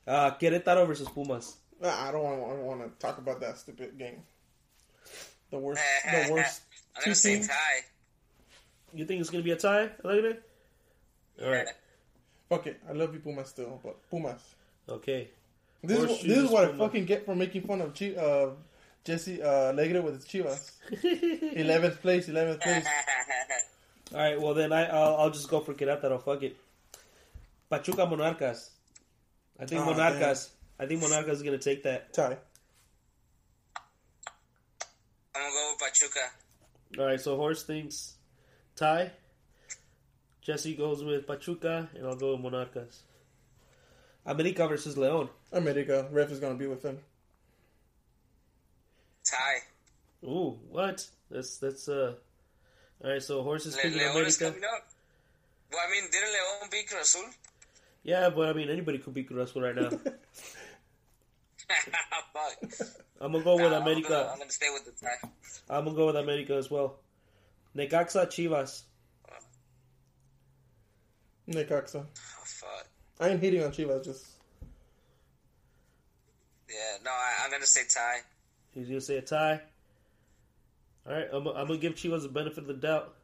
[0.06, 1.56] uh, Querétaro versus Pumas.
[1.80, 2.42] Nah, I don't want.
[2.42, 4.22] I don't want to talk about that stupid game.
[5.50, 5.82] The worst.
[6.04, 6.62] The worst.
[6.96, 7.48] I'm two gonna say teams.
[7.48, 7.54] tie.
[8.92, 9.84] You think it's gonna be a tie?
[10.04, 10.42] I like it.
[11.42, 11.66] All right.
[12.48, 12.80] Fuck it.
[12.88, 14.42] I love you, Pumas still, but Pumas.
[14.88, 15.28] Okay.
[15.82, 18.50] This is, this is what I fucking get for making fun of Chi- uh,
[19.04, 20.72] Jesse uh, Alegre with his Chivas.
[20.92, 22.84] 11th place, 11th place.
[24.12, 24.40] All right.
[24.40, 26.22] Well, then I I'll, I'll just go for Querétaro.
[26.22, 26.56] Fuck it.
[27.70, 28.70] Pachuca Monarcas.
[29.60, 30.48] I think Ah, Monarcas.
[30.80, 32.12] I think Monarcas is gonna take that.
[32.12, 32.36] Tie.
[35.34, 36.20] I'm gonna go with Pachuca.
[36.98, 38.14] All right, so Horse thinks
[38.76, 39.10] tie.
[40.42, 43.00] Jesse goes with Pachuca, and I'll go with Monarcas.
[44.28, 45.28] America versus León.
[45.52, 46.06] America.
[46.12, 46.98] Ref is gonna be with them.
[49.24, 49.62] Tie.
[50.24, 51.06] Ooh, what?
[51.30, 52.14] That's that's uh.
[53.02, 54.44] All right, so horses is Le- picking Leon is America.
[54.60, 54.88] coming up.
[55.70, 57.24] Well, I mean, didn't Leon beat Cruz Azul?
[58.02, 59.90] Yeah, but I mean anybody could beat Cruz Azul right now.
[62.32, 62.88] Fuck.
[63.20, 64.08] I'm gonna go with Nah, I'm America.
[64.08, 65.28] gonna, I'm gonna stay with the tie.
[65.68, 66.96] I'm gonna go with America as well.
[67.76, 68.82] Necaxa Chivas.
[71.48, 72.04] Necaxa.
[72.06, 72.87] Oh, fuck.
[73.20, 74.04] I ain't hitting on Chivas.
[74.04, 74.26] Just
[76.68, 78.20] Yeah, no, I, I'm gonna say tie.
[78.72, 79.60] He's gonna say a tie.
[81.06, 83.14] All right, I'm, I'm gonna give Chivas the benefit of the doubt.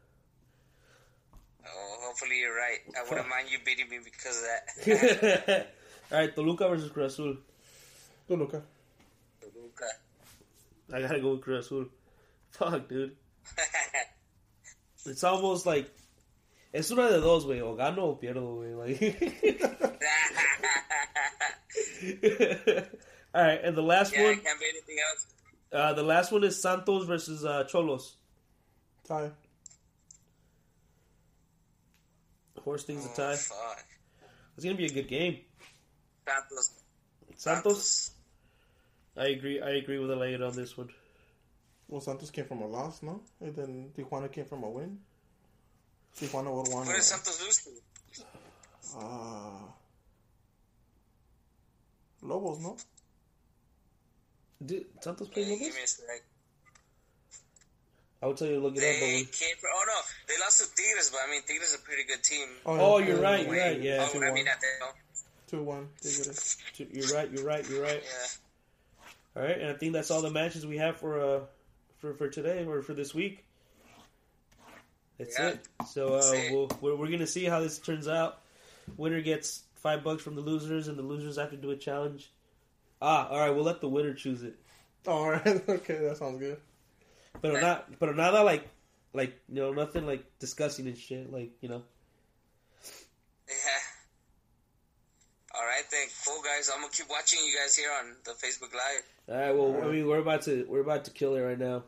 [1.65, 2.79] Oh, hopefully you're right.
[2.97, 5.67] I wouldn't mind you beating me because of that.
[6.11, 7.37] All right, Toluca versus Cruz Azul.
[8.27, 8.63] Toluca.
[9.41, 9.85] Toluca.
[10.93, 11.85] I gotta go with Cruz Azul.
[12.51, 13.15] Fuck, dude.
[15.07, 15.91] It's almost like
[16.75, 17.61] es una de dos, güey.
[17.61, 18.73] O gano o pierdo, güey.
[18.75, 19.15] Like.
[23.33, 25.27] All right, and the last yeah, it one, can't be anything else.
[25.73, 28.13] uh, the last one is Santos versus uh, Xolos.
[29.07, 29.31] Tie.
[32.63, 33.35] Horse things a Oh, tie.
[33.35, 33.83] fuck.
[34.55, 35.39] It's gonna be a good game.
[36.27, 36.71] Santos.
[37.35, 38.11] Santos.
[39.17, 39.61] I agree.
[39.61, 40.89] I agree with Elliot on this one.
[41.87, 43.21] Well, Santos came from a loss, no?
[43.41, 44.99] And then Tijuana came from a win.
[46.17, 46.87] Tijuana would want.
[46.87, 48.23] What did Santos lose to?
[48.97, 49.73] Ah.
[52.21, 52.77] Lobos, no?
[54.65, 55.59] Did Santos play Lobos?
[55.59, 56.05] give me a sec.
[58.23, 58.83] I would tell you to look it up.
[58.83, 59.69] They But came from.
[59.75, 59.93] Oh no,
[60.27, 62.47] they lost to Tigres, but I mean Tigres is a pretty good team.
[62.65, 64.07] Oh, yeah, you're two- right, you're two- right, yeah.
[64.09, 64.33] oh, Two I one.
[64.33, 64.67] mean at the
[65.47, 65.89] Two one.
[66.01, 66.57] Tigres.
[66.77, 67.29] you're right.
[67.31, 67.69] You're right.
[67.69, 68.01] You're right.
[68.03, 68.27] yeah.
[69.41, 71.39] All right, and I think that's all the matches we have for uh
[71.99, 73.44] for for today or for this week.
[75.17, 75.49] That's Yeah.
[75.49, 75.67] it.
[75.87, 76.51] So uh, That's it.
[76.51, 78.39] we'll, we're we're gonna see how this turns out.
[78.97, 82.31] Winner gets five bucks from the losers, and the losers have to do a challenge.
[83.01, 83.49] Ah, all right.
[83.49, 84.55] We'll let the winner choose it,
[85.07, 85.45] All right.
[85.69, 86.57] okay, that sounds good.
[87.41, 88.67] but not but nada like
[89.13, 91.31] like you know nothing like discussing and shit.
[91.31, 91.83] Like you know.
[93.47, 93.53] Yeah.
[95.55, 96.69] All right then, cool guys.
[96.73, 99.03] I'm gonna keep watching you guys here on the Facebook Live.
[99.29, 99.55] All right.
[99.55, 101.83] Well, I mean, we're about to we're about to kill it right now.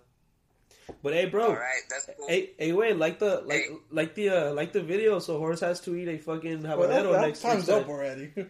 [1.04, 1.48] But hey, bro.
[1.48, 2.28] All right, that's cool.
[2.28, 3.76] Hey, hey, wait, like the like Hey.
[3.92, 5.20] like the uh, like the video.
[5.20, 7.90] So horse has to eat a fucking Well, habanero that, that next time's next up
[7.90, 8.32] already.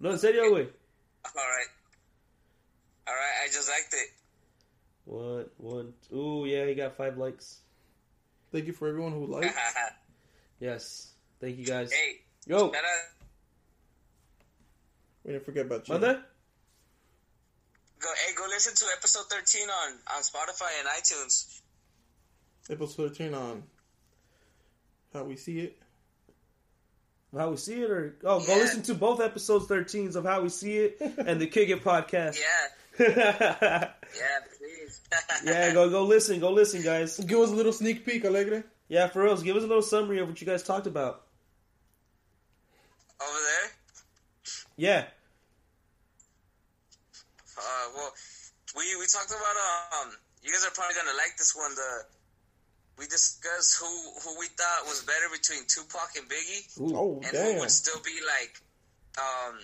[0.00, 0.68] no, en serio, güey.
[1.24, 1.66] All right.
[3.06, 4.08] All right, I just liked it.
[5.06, 5.94] One, one.
[6.14, 7.60] Ooh, yeah, he got five likes.
[8.52, 9.54] Thank you for everyone who liked.
[10.60, 11.92] Yes, thank you guys.
[11.92, 12.82] hey, Yo, shout out,
[15.24, 15.94] We didn't forget about you.
[15.94, 16.24] manda.
[18.00, 21.60] Go, hey, go listen to episode 13 on, on Spotify and iTunes.
[22.70, 23.62] Episode 13 on
[25.12, 25.78] how we see it.
[27.36, 30.48] How we see it, or oh, go listen to both episodes 13s of How We
[30.48, 32.38] See It and the Kick It podcast.
[32.98, 33.90] Yeah, Yeah,
[34.56, 35.00] please.
[35.44, 37.18] yeah, go go listen, go listen, guys.
[37.18, 38.64] Give us a little sneak peek, Alegre.
[38.88, 41.26] Yeah, for real, give us a little summary of what you guys talked about.
[43.20, 43.70] Over there?
[44.76, 45.04] Yeah,
[47.58, 48.10] Uh, well,
[48.76, 49.56] we we talked about
[50.02, 50.14] um.
[50.38, 51.74] You guys are probably gonna like this one.
[51.74, 52.06] The
[52.98, 53.90] we discussed who
[54.22, 56.94] who we thought was better between Tupac and Biggie, Ooh.
[56.94, 58.54] Oh, and who would still be like,
[59.18, 59.58] um,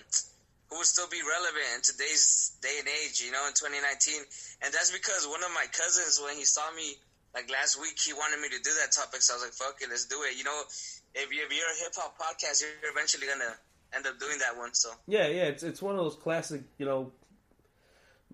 [0.71, 3.23] who would still be relevant in today's day and age.
[3.23, 4.23] You know, in 2019,
[4.63, 6.95] and that's because one of my cousins, when he saw me
[7.35, 9.19] like last week, he wanted me to do that topic.
[9.19, 10.55] So I was like, "Fuck it, let's do it." You know,
[11.15, 13.55] if you if you're a hip hop podcast, you're eventually gonna
[13.95, 14.73] end up doing that one.
[14.73, 17.11] So Yeah, yeah, it's it's one of those classic, you know,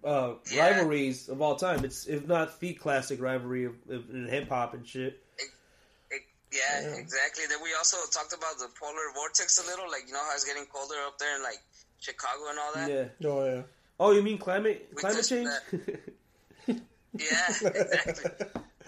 [0.04, 0.70] uh, Yeah.
[0.70, 1.86] rivalries of all time.
[1.86, 5.22] It's if not the classic rivalry of, of in hip hop and shit.
[5.38, 6.22] It,
[6.52, 6.96] yeah, Yeah.
[6.96, 7.44] exactly.
[7.48, 10.44] Then we also talked about the polar vortex a little, like you know how it's
[10.46, 11.60] getting colder up there in like
[12.00, 12.90] Chicago and all that.
[12.90, 13.30] Yeah.
[13.30, 13.62] Oh, yeah.
[14.00, 15.50] Oh, you mean climate We climate change?
[17.14, 18.32] Yeah, exactly.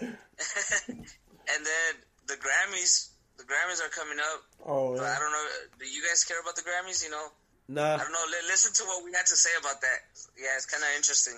[0.88, 1.92] and then
[2.26, 4.42] the Grammys, the Grammys are coming up.
[4.66, 5.46] oh, But I don't know.
[5.78, 7.04] Do you guys care about the Grammys?
[7.04, 7.26] You know,
[7.68, 7.94] nah.
[7.94, 8.18] I don't know.
[8.30, 9.98] Li- listen to what we had to say about that.
[10.38, 11.34] Yeah, it's kind of interesting.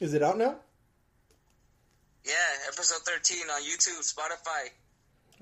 [0.00, 0.56] Is it out now?
[2.24, 2.32] Yeah,
[2.68, 4.70] episode thirteen on YouTube, Spotify,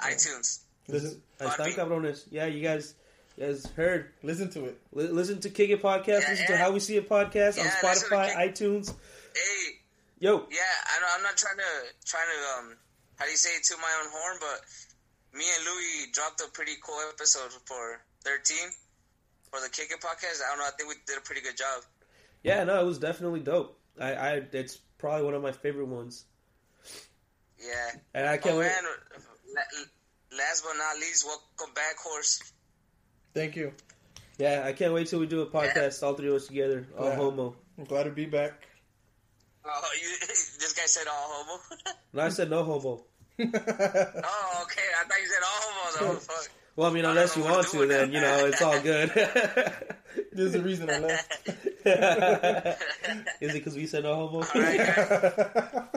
[0.01, 0.61] iTunes.
[0.89, 1.75] Listen, Podbean.
[1.77, 2.25] cabrones.
[2.31, 2.95] Yeah, you guys,
[3.37, 4.11] you guys heard.
[4.23, 4.81] listen to it.
[4.93, 6.23] Li- listen to Kick It podcast.
[6.23, 6.57] Yeah, listen to.
[6.57, 8.93] How We See It podcast Yeah, on Spotify, iTunes.
[9.35, 9.79] Hey,
[10.19, 11.73] Yo, Yeah, I I'm not trying to
[12.05, 12.77] trying to um
[13.17, 14.61] how do you say it to my own horn, but
[15.39, 18.57] me and Louis dropped a pretty cool episode for 13
[19.53, 20.41] for the Kick It podcast.
[20.45, 20.65] I don't know.
[20.65, 21.83] I think we did a pretty good job.
[22.43, 23.79] yeah, no, it was definitely dope.
[24.01, 26.25] I, I it's probably one of my favorite ones,
[27.61, 27.91] Yeah.
[28.15, 28.67] and I can't oh wait.
[28.67, 29.87] man,
[30.39, 32.43] last but not least, welcome back, horse.
[33.35, 33.73] Thank you.
[34.39, 37.07] Yeah, I can't wait till we do a podcast, all three of us together, all
[37.09, 37.17] Yeah.
[37.17, 37.57] homo.
[37.79, 38.67] I'm glad to be back.
[39.65, 41.63] Oh, you, this guy said all homo.
[42.15, 43.05] No, I said no homo.
[43.39, 43.53] oh, okay.
[43.55, 46.13] I thought you said all homo.
[46.13, 46.49] Oh, fuck.
[46.77, 48.15] Well, I mean, unless know you want to to, then that.
[48.15, 49.11] you know it's all good.
[50.33, 51.49] There's a reason I left.
[53.41, 54.39] Is it because we said no homo?
[54.39, 54.97] All right, guys.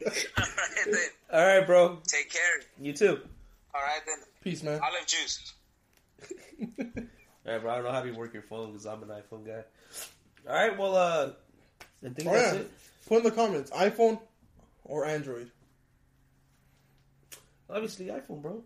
[0.00, 0.12] Yeah.
[0.38, 0.94] all right, then.
[1.32, 1.98] All right, bro.
[2.06, 2.60] Take care.
[2.80, 3.20] You too.
[3.74, 4.16] All right, then.
[4.44, 4.80] Peace, man.
[4.80, 5.52] Olive juice.
[6.80, 7.70] All right, bro.
[7.72, 9.64] I don't know how you work your phone because I'm an iPhone guy.
[10.48, 11.30] All right, well, uh,
[12.04, 12.60] I think Oh, that's yeah.
[12.60, 12.70] it.
[13.08, 14.20] Put in the comments, iPhone
[14.84, 15.50] or Android.
[17.68, 18.62] Obviously, iPhone, bro.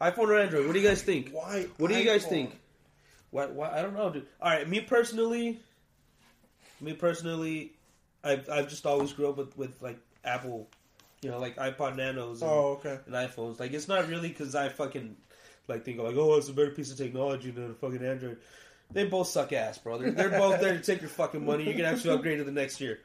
[0.00, 0.66] iPhone or Android?
[0.66, 1.30] What do you guys think?
[1.30, 1.66] Why?
[1.76, 2.28] What do you guys iPhone?
[2.28, 2.60] think?
[3.30, 3.70] Why, why?
[3.78, 4.26] I don't know, dude.
[4.40, 5.60] All right, me personally,
[6.80, 7.72] me personally,
[8.24, 10.68] I've I've just always grew up with with like Apple,
[11.22, 12.98] you know, like iPod Nanos and, Oh, okay.
[13.06, 13.60] and iPhones.
[13.60, 15.16] Like it's not really because I fucking
[15.68, 18.38] like think like oh it's a better piece of technology than a fucking Android.
[18.92, 19.98] They both suck ass, bro.
[19.98, 21.62] They're, they're both there to take your fucking money.
[21.64, 22.98] You can actually upgrade to the next year.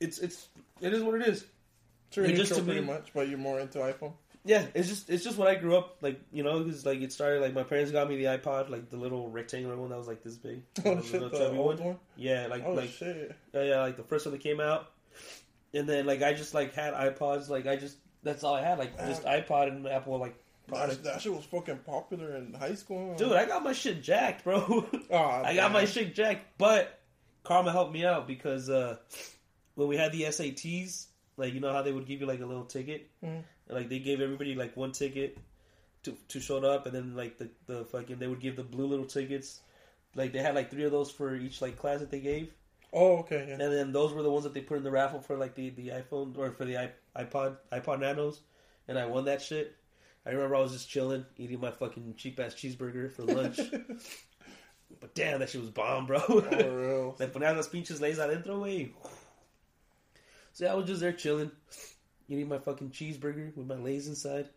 [0.00, 0.48] It's it's
[0.80, 1.44] it is what it is.
[2.10, 4.14] Sure, It just just to pretty me- much, but you're more into iPhone.
[4.48, 6.18] Yeah, it's just it's just what I grew up like.
[6.32, 8.96] You know, because like it started like my parents got me the iPod, like the
[8.96, 10.62] little rectangular one that was like this big.
[10.86, 11.98] Oh shit, the chubby old one.
[12.16, 13.36] Yeah, like Oh like shit.
[13.52, 14.90] yeah, yeah, like the first one that came out,
[15.74, 17.50] and then like I just like had iPods.
[17.50, 18.78] Like I just that's all I had.
[18.78, 20.34] Like just iPod and Apple like
[20.68, 21.04] That, product.
[21.04, 23.14] that shit was fucking popular in high school.
[23.16, 24.86] Dude, I got my shit jacked, bro.
[25.12, 26.98] Ah, I got my shit jacked, but
[27.44, 28.96] Karma helped me out because uh,
[29.74, 32.46] when we had the SATs, like you know how they would give you like a
[32.46, 33.42] little ticket, Mhm.
[33.68, 35.38] Like they gave everybody like one ticket
[36.04, 38.86] to to show up, and then like the the fucking they would give the blue
[38.86, 39.60] little tickets.
[40.14, 42.50] Like they had like three of those for each like class that they gave,
[42.92, 43.44] Oh, okay.
[43.48, 43.54] Yeah.
[43.54, 45.70] and then those were the ones that they put in the raffle for like the
[45.70, 48.40] the iPhone or for the iPod iPod Nanos,
[48.88, 49.76] and I won that shit.
[50.26, 53.60] I remember I was just chilling, eating my fucking cheap ass cheeseburger for lunch.
[55.00, 56.18] but damn, that shit was bomb, bro.
[56.20, 57.16] For real.
[57.18, 58.90] Le ponían los pinches lays adentro, güey.
[60.52, 61.50] So yeah, I was just there chilling,
[62.28, 64.48] eating my fucking cheeseburger with my lays inside.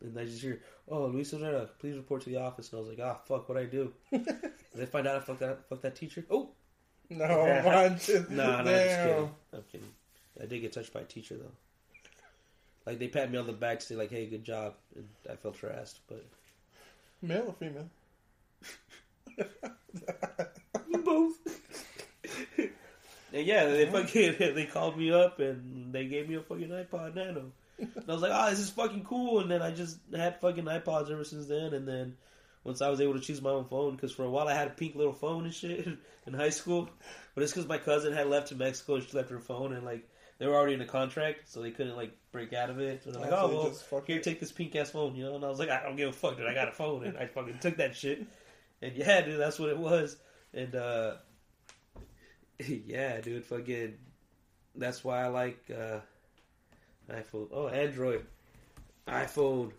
[0.00, 2.70] And I just hear, oh, Luis Herrera, please report to the office.
[2.72, 3.92] And I was like, ah, fuck, what I do?
[4.10, 4.26] Did
[4.74, 6.24] they find out I fucked that, fuck that teacher?
[6.30, 6.50] Oh,
[7.10, 9.30] No, no, no, I'm just kidding.
[9.52, 9.92] I'm kidding.
[10.40, 11.52] I did get touched by a teacher, though.
[12.86, 14.74] Like, they pat me on the back, to say, like, hey, good job.
[14.96, 16.24] And I felt harassed, but...
[17.20, 17.90] Male or female?
[23.32, 27.14] And yeah, they fucking they called me up and they gave me a fucking iPod
[27.14, 27.52] Nano.
[27.78, 29.40] And I was like, oh, this is fucking cool.
[29.40, 31.72] And then I just had fucking iPods ever since then.
[31.72, 32.16] And then
[32.64, 34.68] once I was able to choose my own phone, because for a while I had
[34.68, 35.86] a pink little phone and shit
[36.26, 36.90] in high school.
[37.34, 39.84] But it's because my cousin had left to Mexico and she left her phone and
[39.84, 40.06] like
[40.38, 43.04] they were already in a contract, so they couldn't like break out of it.
[43.04, 45.36] So they're like, Oh, oh well, here, take this pink ass phone, you know.
[45.36, 46.46] And I was like, I don't give a fuck, dude.
[46.46, 48.26] I got a phone, and I fucking took that shit.
[48.82, 50.16] And yeah, dude, that's what it was.
[50.54, 51.16] And uh
[52.86, 53.94] yeah, dude, fucking
[54.74, 55.98] that's why I like uh
[57.10, 57.48] iPhone.
[57.52, 58.24] Oh, Android.
[59.08, 59.72] iPhone.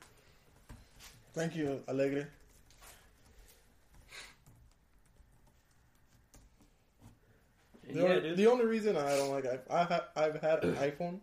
[1.34, 2.28] Thank you, Alegre.
[7.88, 8.38] The, yeah, only, dude.
[8.38, 11.20] the only reason I don't like iPhone, I've had, I've had an iPhone,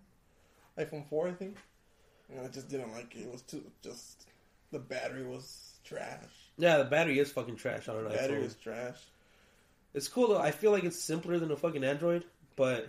[0.79, 1.57] iPhone four, I think,
[2.31, 3.21] and I just didn't like it.
[3.23, 4.27] It was too just
[4.73, 6.19] the battery was trash.
[6.59, 8.45] yeah, the battery is fucking trash on an The battery iPhone.
[8.45, 8.97] was trash.
[9.99, 10.39] It's cool though.
[10.39, 12.25] I feel like it's simpler than a fucking Android,
[12.57, 12.89] but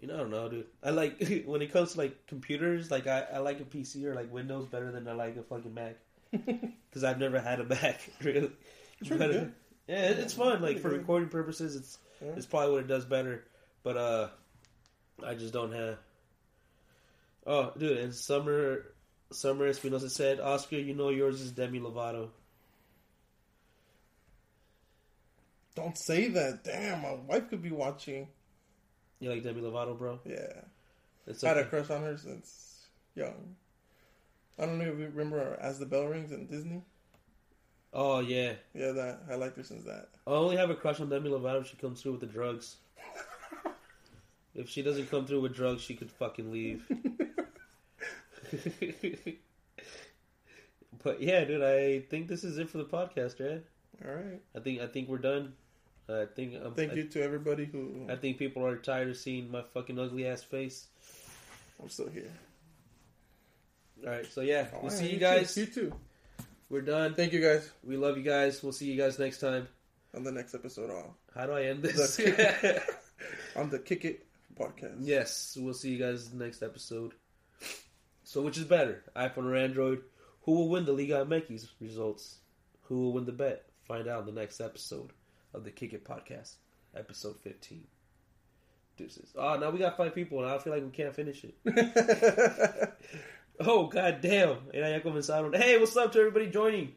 [0.00, 0.66] you know, I don't know, dude.
[0.82, 4.14] I like when it comes to like computers, like I, I like a PC or
[4.14, 5.96] like Windows better than I like a fucking Mac
[6.30, 8.50] because I've never had a Mac really.
[9.00, 9.54] It's really good.
[9.86, 10.60] Yeah, it- it's fun.
[10.60, 12.32] Like for recording purposes, it's Yeah.
[12.36, 13.44] it's probably what it does better.
[13.82, 14.28] But uh,
[15.24, 15.98] I just don't have.
[17.46, 17.96] Oh, dude!
[17.98, 18.84] And Summer,
[19.32, 22.28] Summer Espinosa said, "Oscar, you know yours is Demi Lovato."
[25.78, 26.64] Don't say that.
[26.64, 28.26] Damn, my wife could be watching.
[29.20, 30.18] You like Demi Lovato, bro?
[30.24, 30.62] Yeah,
[31.24, 33.54] It's I had a crush on her since young.
[34.58, 36.82] I don't know if you remember As the Bell Rings in Disney.
[37.92, 40.08] Oh yeah, Yeah, that I liked her since that.
[40.26, 42.78] I only have a crush on Demi Lovato if she comes through with the drugs.
[44.56, 46.82] if she doesn't come through with drugs, she could fucking leave.
[51.04, 53.62] but yeah, dude, I think this is it for the podcast, right?
[54.04, 54.40] All right.
[54.56, 55.54] I think I think we're done.
[56.08, 58.06] I think um, Thank I, you to everybody who.
[58.08, 60.86] I think people are tired of seeing my fucking ugly ass face.
[61.82, 62.30] I'm still here.
[64.04, 65.18] All right, so yeah, we'll right, see you too.
[65.18, 65.56] guys.
[65.56, 65.92] You too.
[66.70, 67.14] We're done.
[67.14, 68.62] Thank you guys We love you guys.
[68.62, 69.68] We'll see you guys next time.
[70.14, 70.90] on the next episode.
[70.90, 71.04] Of
[71.34, 72.16] How do I end this?
[72.16, 72.82] The-
[73.56, 74.26] on the Kick It
[74.58, 74.96] podcast.
[75.00, 77.12] Yes, we'll see you guys next episode.
[78.24, 80.02] So, which is better, iPhone or Android?
[80.42, 82.36] Who will win the Liga MX results?
[82.82, 83.64] Who will win the bet?
[83.86, 85.10] Find out in the next episode
[85.58, 86.54] of the Kick It podcast,
[86.96, 87.84] episode 15.
[88.96, 89.32] Deuces.
[89.36, 92.94] Oh, now we got five people, and I feel like we can't finish it.
[93.60, 94.56] oh, god damn.
[94.72, 95.56] Comenzaron.
[95.56, 96.92] Hey, what's up to everybody joining?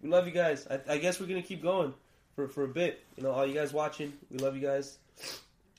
[0.00, 0.66] We love you guys.
[0.70, 1.92] I, I guess we're going to keep going
[2.34, 3.04] for, for a bit.
[3.16, 4.98] You know, all you guys watching, we love you guys.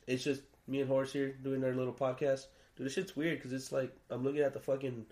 [0.07, 2.47] It's just me and Horse here doing our little podcast.
[2.75, 5.05] Dude, this shit's weird because it's like I'm looking at the fucking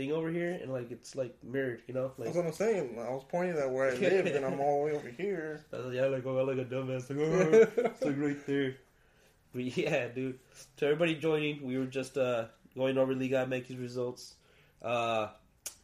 [0.00, 2.12] thing over here and like it's like mirrored, you know?
[2.16, 2.96] Like, That's what I'm saying.
[2.98, 5.64] I was pointing at where I live, and I'm all the way over here.
[5.72, 7.10] yeah, like oh, like a dumbass.
[7.10, 8.76] Like, oh, it's like right there.
[9.52, 10.38] But yeah, dude.
[10.78, 14.36] To everybody joining, we were just uh going over Liga MX results.
[14.80, 15.28] Uh,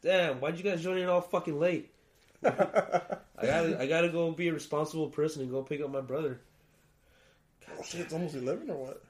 [0.02, 1.92] damn, why'd you guys join in all fucking late?
[2.44, 6.40] I gotta, I gotta go be a responsible person and go pick up my brother.
[7.68, 9.02] Oh, shit, it's almost 11 or what?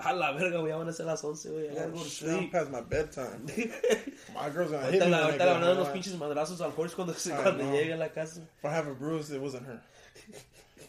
[0.04, 1.70] A la verga, güey, ya van a ser las 11, güey.
[1.70, 2.52] I gotta go to shit, I'm sleep.
[2.52, 3.44] past my bedtime.
[4.34, 5.06] My girl's gonna hit me.
[5.06, 7.30] la- when I ahorita le van a dar unos pinches madrazos al Jorge cuando, se-
[7.30, 8.40] cuando llegue a la casa.
[8.58, 9.80] If I have a bruise, it wasn't her.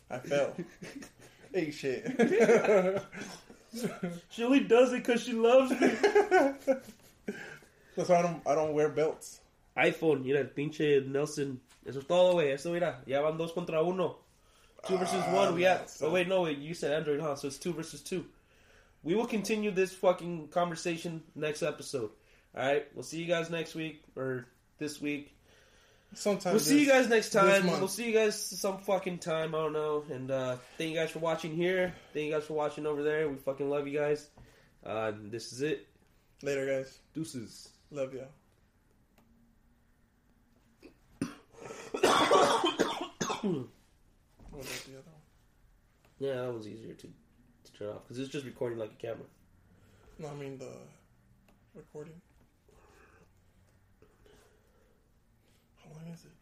[0.09, 0.53] I fell.
[1.53, 2.05] hey, shit.
[4.29, 5.87] She only does it because she loves me.
[7.95, 9.39] That's why I don't, I don't wear belts.
[9.77, 11.59] iPhone, mira, el pinche Nelson.
[11.85, 12.51] Eso es todo, güey.
[12.53, 14.17] Eso, mira, ya van dos contra uno.
[14.87, 15.55] Two versus Ah, one.
[15.55, 15.79] We have.
[15.81, 16.57] that's- Oh, wait, no, wait.
[16.57, 17.35] You said Android, huh?
[17.35, 18.25] So it's two versus two.
[19.03, 22.11] We will continue this fucking conversation next episode.
[22.55, 22.85] All right?
[22.93, 24.45] We'll see you guys next week or
[24.77, 25.35] this week.
[26.13, 27.67] Sometimes We'll see you guys next time.
[27.67, 29.55] We'll see you guys some fucking time.
[29.55, 30.03] I don't know.
[30.11, 31.93] And uh, thank you guys for watching here.
[32.13, 33.29] Thank you guys for watching over there.
[33.29, 34.27] We fucking love you guys.
[34.85, 35.87] Uh, this is it.
[36.43, 36.99] Later, guys.
[37.13, 37.69] Deuces.
[37.91, 38.27] Love y'all.
[43.41, 45.21] what about the other one?
[46.19, 47.07] Yeah, that was easier to,
[47.81, 49.25] shut off because it's just recording like a camera.
[50.19, 50.71] No, I mean the
[51.75, 52.13] recording.
[55.83, 56.40] How long is it?